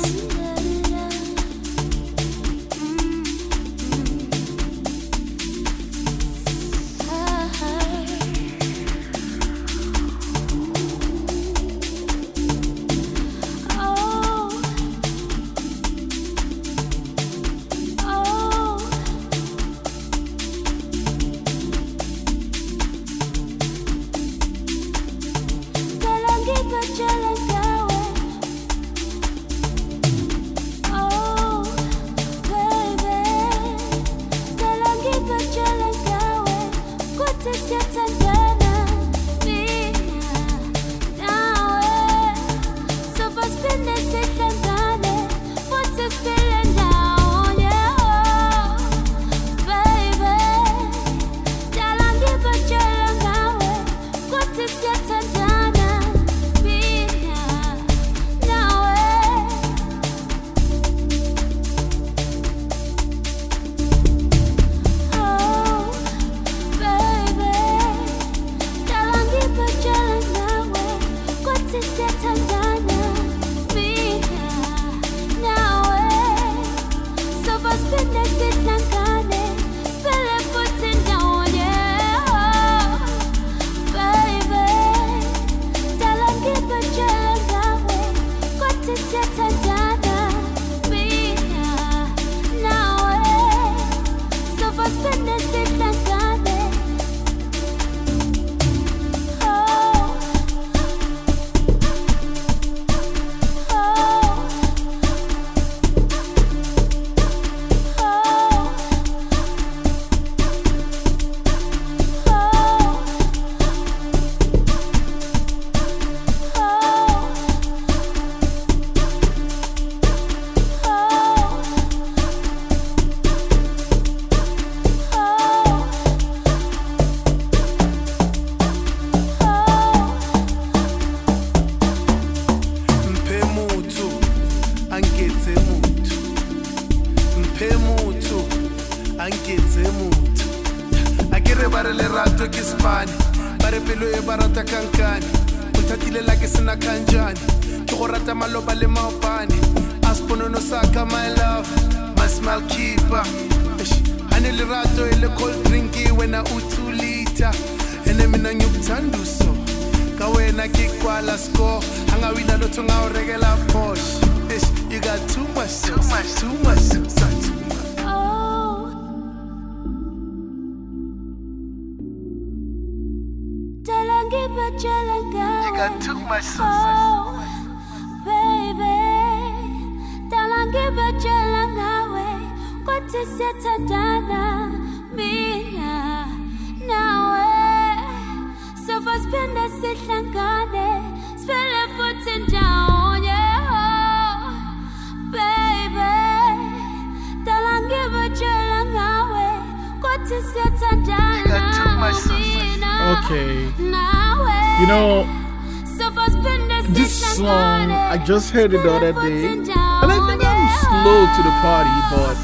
Heard 208.56 208.72
it 208.72 208.80
the 208.82 208.90
other 208.90 209.12
day. 209.12 209.52
And 209.52 209.68
I 209.70 210.16
think 210.26 210.42
I'm 210.42 210.68
slow 210.80 211.26
to 211.36 211.42
the 211.42 211.50
party, 211.60 211.90
but 212.10 212.36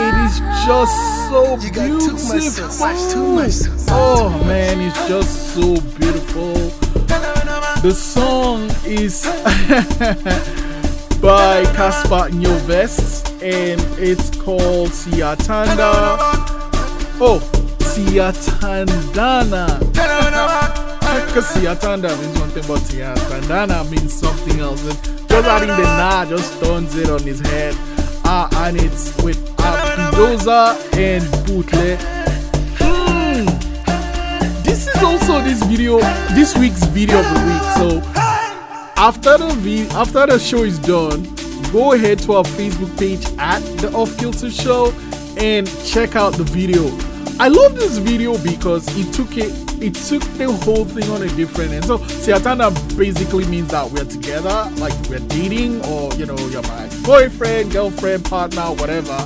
it 0.00 0.14
is 0.24 0.40
just 0.64 0.96
so 1.28 1.58
beautiful. 1.60 2.16
Oh 3.90 4.30
man, 4.46 4.80
it's 4.80 4.96
just 5.06 5.52
so 5.52 5.76
beautiful. 5.98 6.54
The 7.82 7.92
song 7.94 8.70
is 8.86 9.24
by 11.20 11.64
Cassper 11.76 12.30
Nyovest 12.30 13.28
and 13.42 13.82
it's 13.98 14.30
called 14.30 14.92
Siyathanda. 14.92 16.16
Oh, 17.20 17.40
Siyathandana. 17.80 19.68
Because 21.26 21.46
Siyathanda 21.52 22.10
means 22.20 22.38
one 22.40 22.50
thing, 22.50 22.64
but 22.66 22.80
Siyathandana 22.80 23.90
means 23.90 24.12
something 24.12 24.60
else. 24.60 24.82
And 24.88 25.28
just 25.28 25.46
adding 25.48 25.68
the 25.68 25.82
na 25.82 26.24
just 26.26 26.62
turns 26.62 26.96
it 26.96 27.10
on 27.10 27.20
his 27.22 27.40
head. 27.40 27.74
Uh, 28.24 28.48
and 28.54 28.76
it's 28.76 29.14
with 29.22 29.38
Abidoza 29.56 30.74
and 30.96 31.22
Boohle. 31.46 31.98
Hmm. 32.78 33.44
This 34.62 34.88
is 34.88 35.02
also 35.02 35.40
this 35.42 35.62
video, 35.64 35.98
this 36.34 36.56
week's 36.56 36.84
video 36.86 37.18
of 37.20 37.24
the 37.26 37.40
week. 37.50 37.62
So 37.76 38.02
after 38.96 39.38
the 39.38 39.54
vi- 39.58 39.88
after 39.96 40.26
the 40.26 40.38
show 40.38 40.62
is 40.62 40.78
done, 40.78 41.22
go 41.72 41.92
ahead 41.92 42.18
to 42.20 42.34
our 42.34 42.44
Facebook 42.44 42.96
page 42.98 43.26
at 43.38 43.60
the 43.78 43.92
Off 43.92 44.16
Kilter 44.18 44.50
Show 44.50 44.92
and 45.36 45.66
check 45.84 46.16
out 46.16 46.34
the 46.34 46.44
video. 46.44 47.13
I 47.40 47.48
love 47.48 47.74
this 47.74 47.98
video 47.98 48.38
because 48.38 48.86
it 48.96 49.12
took 49.12 49.36
it 49.36 49.52
it 49.82 49.94
took 49.94 50.22
the 50.38 50.50
whole 50.64 50.84
thing 50.84 51.10
on 51.10 51.22
a 51.22 51.28
different 51.28 51.72
end. 51.72 51.84
So 51.84 51.98
Siatana 51.98 52.70
basically 52.96 53.44
means 53.46 53.68
that 53.68 53.90
we're 53.90 54.04
together, 54.04 54.70
like 54.76 54.94
we're 55.08 55.26
dating, 55.28 55.84
or 55.86 56.12
you 56.14 56.26
know, 56.26 56.36
you're 56.48 56.62
my 56.62 56.88
boyfriend, 57.04 57.72
girlfriend, 57.72 58.24
partner, 58.24 58.62
whatever. 58.62 59.18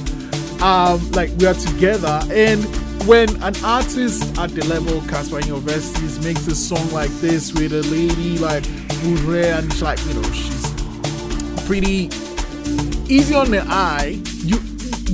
Um, 0.62 1.10
like 1.12 1.30
we 1.38 1.46
are 1.46 1.54
together 1.54 2.20
and 2.32 2.64
when 3.06 3.30
an 3.42 3.54
artist 3.64 4.36
at 4.38 4.50
the 4.50 4.64
level 4.66 5.00
Cassper 5.02 5.40
Nyovest 5.40 6.22
makes 6.24 6.46
a 6.46 6.54
song 6.54 6.90
like 6.90 7.10
this 7.20 7.52
with 7.52 7.72
a 7.72 7.82
lady 7.84 8.38
like 8.38 8.64
Boohle 9.00 9.58
and 9.58 9.72
she's 9.72 9.82
like, 9.82 10.04
you 10.06 10.14
know, 10.14 10.22
she's 10.32 11.64
pretty 11.66 12.10
easy 13.08 13.34
on 13.34 13.50
the 13.50 13.62
eye. 13.68 14.20
You 14.44 14.58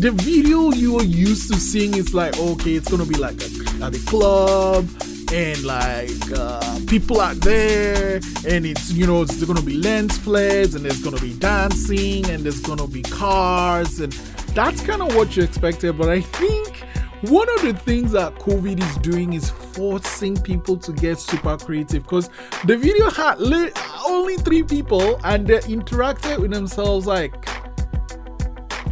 the 0.05 0.11
video 0.11 0.71
you 0.71 0.99
are 0.99 1.03
used 1.03 1.51
to 1.51 1.59
seeing 1.59 1.95
is 1.95 2.13
like 2.13 2.39
okay, 2.39 2.75
it's 2.75 2.91
gonna 2.91 3.07
be 3.07 3.15
like 3.15 3.41
a, 3.41 3.47
at 3.83 3.93
the 3.93 4.05
club 4.07 4.87
and 5.33 5.65
like 5.65 6.11
uh, 6.39 6.79
people 6.87 7.23
are 7.23 7.35
there 7.37 8.17
and 8.47 8.67
it's 8.67 8.93
you 8.93 9.07
know 9.07 9.23
it's 9.23 9.43
gonna 9.43 9.63
be 9.63 9.79
lens 9.79 10.19
flares 10.19 10.75
and 10.75 10.85
there's 10.85 11.03
gonna 11.03 11.19
be 11.21 11.33
dancing 11.39 12.29
and 12.29 12.45
there's 12.45 12.61
gonna 12.61 12.87
be 12.87 13.01
cars 13.01 14.01
and 14.01 14.13
that's 14.53 14.83
kind 14.83 15.01
of 15.01 15.17
what 15.17 15.35
you 15.39 15.43
expected. 15.43 15.97
But 15.97 16.11
I 16.11 16.21
think 16.21 16.85
one 17.31 17.49
of 17.55 17.63
the 17.63 17.73
things 17.73 18.13
that 18.13 18.35
COVID 18.35 18.83
is 18.83 18.97
doing 18.99 19.33
is 19.33 19.49
forcing 19.49 20.37
people 20.37 20.77
to 20.77 20.93
get 20.93 21.19
super 21.19 21.57
creative 21.57 22.03
because 22.03 22.29
the 22.67 22.77
video 22.77 23.09
had 23.09 23.37
only 24.07 24.37
three 24.37 24.65
people 24.65 25.19
and 25.25 25.47
they 25.47 25.61
interacted 25.61 26.41
with 26.41 26.51
themselves 26.51 27.07
like 27.07 27.33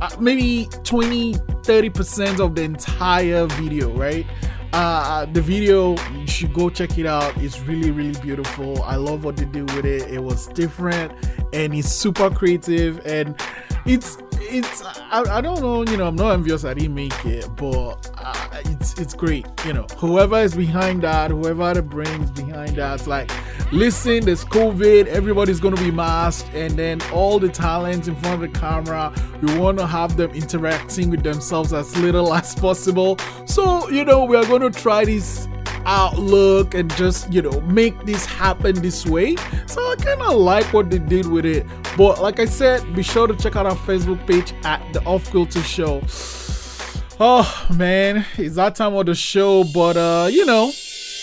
uh, 0.03 0.11
maybe 0.19 0.69
20 0.83 1.35
30% 1.35 2.41
of 2.41 2.57
the 2.57 2.63
entire 2.63 3.47
video 3.47 3.91
right? 3.97 4.27
Uh 4.73 5.27
the 5.27 5.41
video 5.41 5.97
you 6.13 6.27
should 6.27 6.53
go 6.53 6.69
check 6.69 6.99
it 6.99 7.07
out. 7.07 7.37
It's 7.37 7.61
really 7.61 7.91
really 7.91 8.19
beautiful. 8.21 8.83
I 8.83 8.97
love 8.97 9.25
what 9.25 9.37
they 9.37 9.45
did 9.45 9.73
with 9.75 9.85
it. 9.85 10.11
It 10.11 10.23
was 10.23 10.49
different 10.49 11.13
and 11.53 11.75
it's 11.75 11.89
super 11.89 12.31
creative 12.31 13.07
and 13.07 13.41
it's 13.87 14.19
it's 14.53 14.83
I, 14.85 15.39
I 15.39 15.41
don't 15.41 15.61
know 15.61 15.83
you 15.83 15.97
know 15.97 16.07
i'm 16.07 16.17
not 16.17 16.33
envious 16.33 16.65
i 16.65 16.75
didn't 16.75 16.95
make 16.95 17.25
it 17.25 17.49
but 17.57 18.11
uh, 18.19 18.49
it's 18.67 18.99
it's 18.99 19.15
great 19.15 19.47
you 19.65 19.73
know. 19.73 19.87
Whoever 19.97 20.39
is 20.39 20.55
behind 20.55 21.03
that 21.03 21.31
whoever 21.31 21.75
the 21.75 21.83
brains 21.83 22.31
behind 22.31 22.77
that 22.77 22.95
it's 22.95 23.07
like 23.07 23.31
listen 23.73 24.25
there's 24.25 24.45
covid 24.45 25.07
everybody's 25.07 25.61
gonna 25.61 25.77
be 25.77 25.91
masked 25.91 26.49
and 26.55 26.79
then 26.79 27.01
all 27.13 27.39
the 27.39 27.49
talents 27.49 28.09
in 28.09 28.17
front 28.17 28.43
of 28.43 28.53
the 28.53 28.59
camera 28.59 29.13
we 29.43 29.59
want 29.59 29.79
to 29.79 29.87
have 29.87 30.17
them 30.17 30.31
interacting 30.31 31.11
with 31.11 31.23
themselves 31.23 31.73
as 31.73 31.97
little 31.97 32.33
as 32.43 32.55
possible. 32.55 33.19
So 33.47 33.89
you 33.91 34.05
know 34.05 34.25
we 34.25 34.37
are 34.37 34.45
going 34.47 34.63
to 34.63 34.71
try 34.71 35.05
this 35.05 35.49
outlook 35.87 36.75
and 36.75 36.95
just 36.97 37.33
you 37.33 37.43
know 37.43 37.61
make 37.63 37.99
this 38.05 38.25
happen 38.27 38.75
this 38.77 39.07
way 39.07 39.37
so 39.67 39.81
i 39.91 39.97
kind 39.97 40.21
of 40.23 40.37
like 40.37 40.65
what 40.73 40.91
they 40.91 40.99
did 40.99 41.27
with 41.27 41.45
it 41.45 41.67
but 41.97 42.21
like 42.21 42.39
i 42.41 42.45
said 42.45 42.95
be 42.95 43.03
sure 43.03 43.27
to 43.27 43.37
check 43.37 43.57
out 43.57 43.67
our 43.67 43.77
facebook 43.77 44.25
page 44.27 44.55
at 44.65 44.81
the 44.93 45.03
off 45.05 45.31
kilter 45.31 45.63
show 45.63 46.01
oh 47.21 47.67
man 47.77 48.25
it's 48.37 48.57
that 48.57 48.75
time 48.75 48.95
of 48.95 49.07
the 49.07 49.15
show 49.15 49.65
but 49.73 49.97
uh 49.97 50.29
you 50.31 50.45
know 50.45 50.73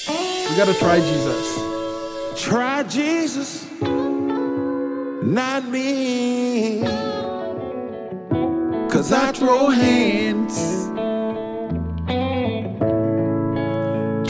we 0.08 0.56
gotta 0.56 0.74
try 0.76 1.00
jesus 1.00 1.70
Try 2.40 2.84
Jesus, 2.84 3.70
not 3.82 5.66
me. 5.68 6.82
Cause 8.90 9.12
I 9.12 9.34
throw 9.34 9.68
hands. 9.68 10.88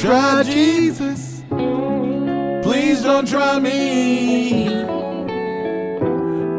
Try 0.09 0.41
Jesus, 0.41 1.43
please 2.63 3.03
don't 3.03 3.27
try 3.27 3.59
me. 3.59 4.63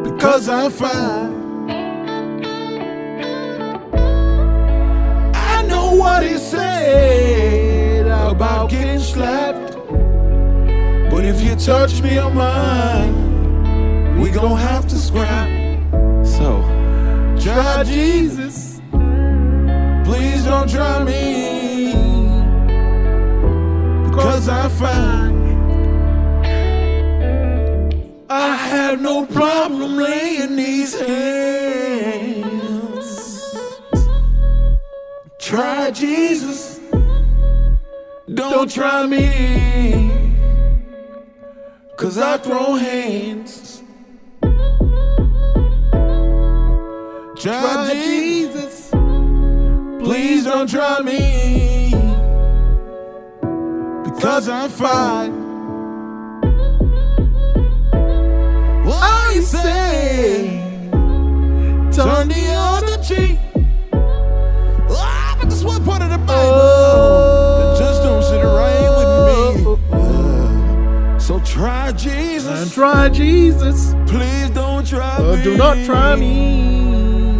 Because 0.09 0.47
I'm 0.47 0.71
fine. 0.71 1.69
I 5.35 5.65
know 5.67 5.95
what 5.95 6.23
he 6.23 6.37
said 6.37 8.07
about 8.07 8.69
getting 8.69 8.99
slapped. 8.99 9.75
But 11.11 11.25
if 11.25 11.41
you 11.41 11.57
touch 11.57 12.01
me 12.01 12.21
or 12.21 12.33
mine, 12.33 14.17
we 14.21 14.29
gon' 14.29 14.57
have 14.57 14.87
to 14.87 14.95
scrap. 14.95 15.49
So, 16.25 16.61
try 17.37 17.83
Jesus. 17.83 18.79
Please 20.05 20.45
don't 20.45 20.69
try 20.69 21.03
me. 21.03 21.50
Because 24.11 24.49
I 24.49 24.67
find 24.67 25.31
I 28.29 28.55
have 28.55 29.01
no 29.01 29.25
problem 29.25 29.95
laying 29.95 30.57
these 30.57 30.99
hands. 30.99 32.41
Try 35.39 35.91
Jesus. 35.91 36.81
Don't 38.33 38.69
try 38.69 39.05
me. 39.05 40.11
Cause 41.95 42.17
I 42.17 42.37
throw 42.37 42.75
hands. 42.75 43.81
Try 47.39 47.89
Jesus. 47.93 48.89
Please 50.03 50.43
don't 50.43 50.69
try 50.69 50.99
me. 50.99 51.80
Because 54.21 54.47
I'm 54.49 54.69
fine. 54.69 55.31
Why 58.85 59.31
you 59.33 59.41
say? 59.41 60.59
Turn 61.91 62.27
the 62.27 62.45
other 62.55 63.01
cheek. 63.01 63.39
Ah, 64.91 65.35
but 65.39 65.49
that's 65.49 65.63
one 65.63 65.83
part 65.83 66.03
of 66.03 66.11
the 66.11 66.19
Bible 66.19 66.55
that 67.57 67.75
just 67.79 68.03
don't 68.03 68.21
sit 68.21 68.43
right 68.43 68.89
with 68.99 69.79
me. 69.89 71.19
So 71.19 71.39
try 71.39 71.91
Jesus. 71.93 72.61
and 72.61 72.71
try 72.71 73.09
jesus 73.09 73.95
Please 74.05 74.49
don't 74.51 74.85
try 74.85 75.15
Uh, 75.17 75.35
me. 75.37 75.43
do 75.43 75.57
not 75.57 75.77
try 75.85 76.15
me 76.15 77.39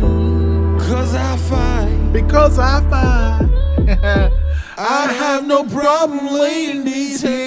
Cause 0.79 1.13
I 1.13 1.37
find 1.37 2.11
because 2.13 2.57
i 2.57 2.79
find 2.89 4.31
I 4.83 5.13
have 5.13 5.45
no 5.45 5.63
problem 5.63 6.25
laying 6.25 6.83
these 6.83 7.21
hands. 7.21 7.37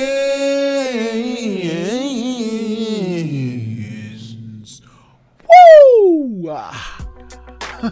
Woo! 5.42 6.54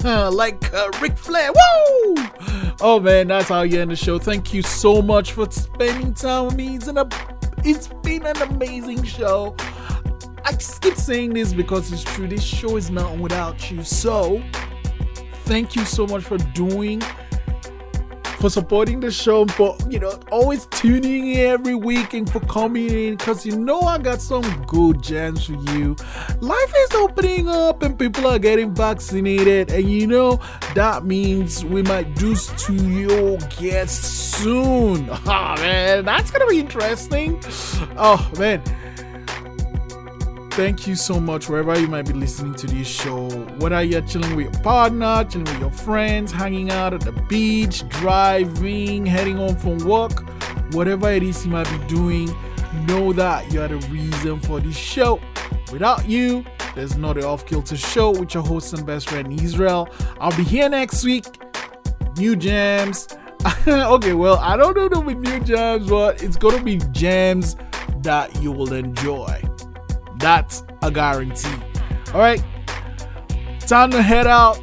Like 0.04 0.72
uh, 0.72 0.90
Ric 1.00 1.18
Flair. 1.18 1.50
Woo! 1.50 2.14
Oh 2.80 3.00
man, 3.02 3.26
that's 3.26 3.48
how 3.48 3.62
you 3.62 3.80
end 3.80 3.90
the 3.90 3.96
show. 3.96 4.20
Thank 4.20 4.54
you 4.54 4.62
so 4.62 5.02
much 5.02 5.32
for 5.32 5.50
spending 5.50 6.14
time 6.14 6.46
with 6.46 6.54
me. 6.54 6.76
It's, 6.76 6.86
an, 6.86 6.98
it's 7.64 7.88
been 8.04 8.24
an 8.24 8.40
amazing 8.42 9.02
show. 9.02 9.56
I 10.44 10.52
keep 10.52 10.94
saying 10.94 11.34
this 11.34 11.52
because 11.52 11.92
it's 11.92 12.04
true. 12.04 12.28
This 12.28 12.44
show 12.44 12.76
is 12.76 12.90
not 12.90 13.18
without 13.18 13.72
you. 13.72 13.82
So, 13.82 14.40
thank 15.46 15.74
you 15.74 15.84
so 15.84 16.06
much 16.06 16.22
for 16.22 16.38
doing, 16.38 17.02
for 18.42 18.50
supporting 18.50 18.98
the 18.98 19.08
show, 19.08 19.46
for 19.46 19.76
you 19.88 20.00
know 20.00 20.18
always 20.32 20.66
tuning 20.66 21.28
in 21.28 21.46
every 21.46 21.76
week 21.76 22.12
and 22.12 22.28
for 22.28 22.40
coming 22.40 22.90
in. 22.90 23.16
Cause 23.16 23.46
you 23.46 23.56
know 23.56 23.82
I 23.82 23.98
got 23.98 24.20
some 24.20 24.42
good 24.66 25.00
gems 25.00 25.44
for 25.46 25.52
you. 25.70 25.94
Life 26.40 26.72
is 26.76 26.90
opening 26.96 27.48
up 27.48 27.84
and 27.84 27.96
people 27.96 28.26
are 28.26 28.40
getting 28.40 28.74
vaccinated, 28.74 29.70
and 29.70 29.88
you 29.88 30.08
know 30.08 30.40
that 30.74 31.04
means 31.04 31.64
we 31.64 31.82
might 31.82 32.16
do 32.16 32.34
studio 32.34 33.36
guests 33.60 34.36
soon. 34.36 35.08
Ah 35.24 35.54
man, 35.58 36.04
that's 36.04 36.32
gonna 36.32 36.46
be 36.46 36.58
interesting. 36.58 37.40
Oh 37.96 38.28
man. 38.38 38.60
Thank 40.54 40.86
you 40.86 40.96
so 40.96 41.18
much 41.18 41.48
wherever 41.48 41.80
you 41.80 41.88
might 41.88 42.06
be 42.06 42.12
listening 42.12 42.54
to 42.56 42.66
this 42.66 42.86
show. 42.86 43.26
Whether 43.56 43.82
you're 43.84 44.02
chilling 44.02 44.36
with 44.36 44.52
your 44.52 44.62
partner, 44.62 45.24
chilling 45.24 45.46
with 45.46 45.60
your 45.60 45.70
friends, 45.70 46.30
hanging 46.30 46.70
out 46.70 46.92
at 46.92 47.00
the 47.00 47.12
beach, 47.12 47.88
driving, 47.88 49.06
heading 49.06 49.38
home 49.38 49.56
from 49.56 49.78
work, 49.78 50.12
whatever 50.74 51.10
it 51.10 51.22
is 51.22 51.46
you 51.46 51.52
might 51.52 51.70
be 51.70 51.78
doing, 51.86 52.26
know 52.86 53.14
that 53.14 53.50
you 53.50 53.62
are 53.62 53.68
the 53.68 53.78
reason 53.88 54.40
for 54.40 54.60
this 54.60 54.76
show. 54.76 55.18
Without 55.72 56.06
you, 56.06 56.44
there's 56.74 56.98
not 56.98 57.14
the 57.14 57.26
Off 57.26 57.46
Kilter 57.46 57.78
Show 57.78 58.10
with 58.10 58.34
your 58.34 58.42
host 58.42 58.74
and 58.74 58.84
best 58.84 59.08
friend 59.08 59.32
Israel. 59.40 59.88
I'll 60.20 60.36
be 60.36 60.44
here 60.44 60.68
next 60.68 61.02
week. 61.02 61.24
New 62.18 62.36
jams. 62.36 63.08
okay, 63.66 64.12
well, 64.12 64.36
I 64.36 64.58
don't 64.58 64.92
know 64.92 65.00
with 65.00 65.16
new 65.16 65.40
jams, 65.40 65.88
but 65.88 66.22
it's 66.22 66.36
gonna 66.36 66.62
be 66.62 66.76
jams 66.92 67.56
that 68.02 68.42
you 68.42 68.52
will 68.52 68.74
enjoy. 68.74 69.42
That's 70.22 70.62
a 70.82 70.90
guarantee. 70.90 71.52
All 72.14 72.20
right, 72.20 72.42
time 73.60 73.90
to 73.90 74.00
head 74.00 74.28
out. 74.28 74.58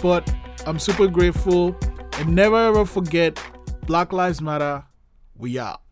But 0.00 0.34
I'm 0.66 0.78
super 0.78 1.06
grateful. 1.06 1.76
And 2.18 2.34
never 2.34 2.56
ever 2.56 2.84
forget 2.84 3.38
Black 3.86 4.12
Lives 4.12 4.40
Matter. 4.40 4.84
We 5.36 5.58
out. 5.58 5.82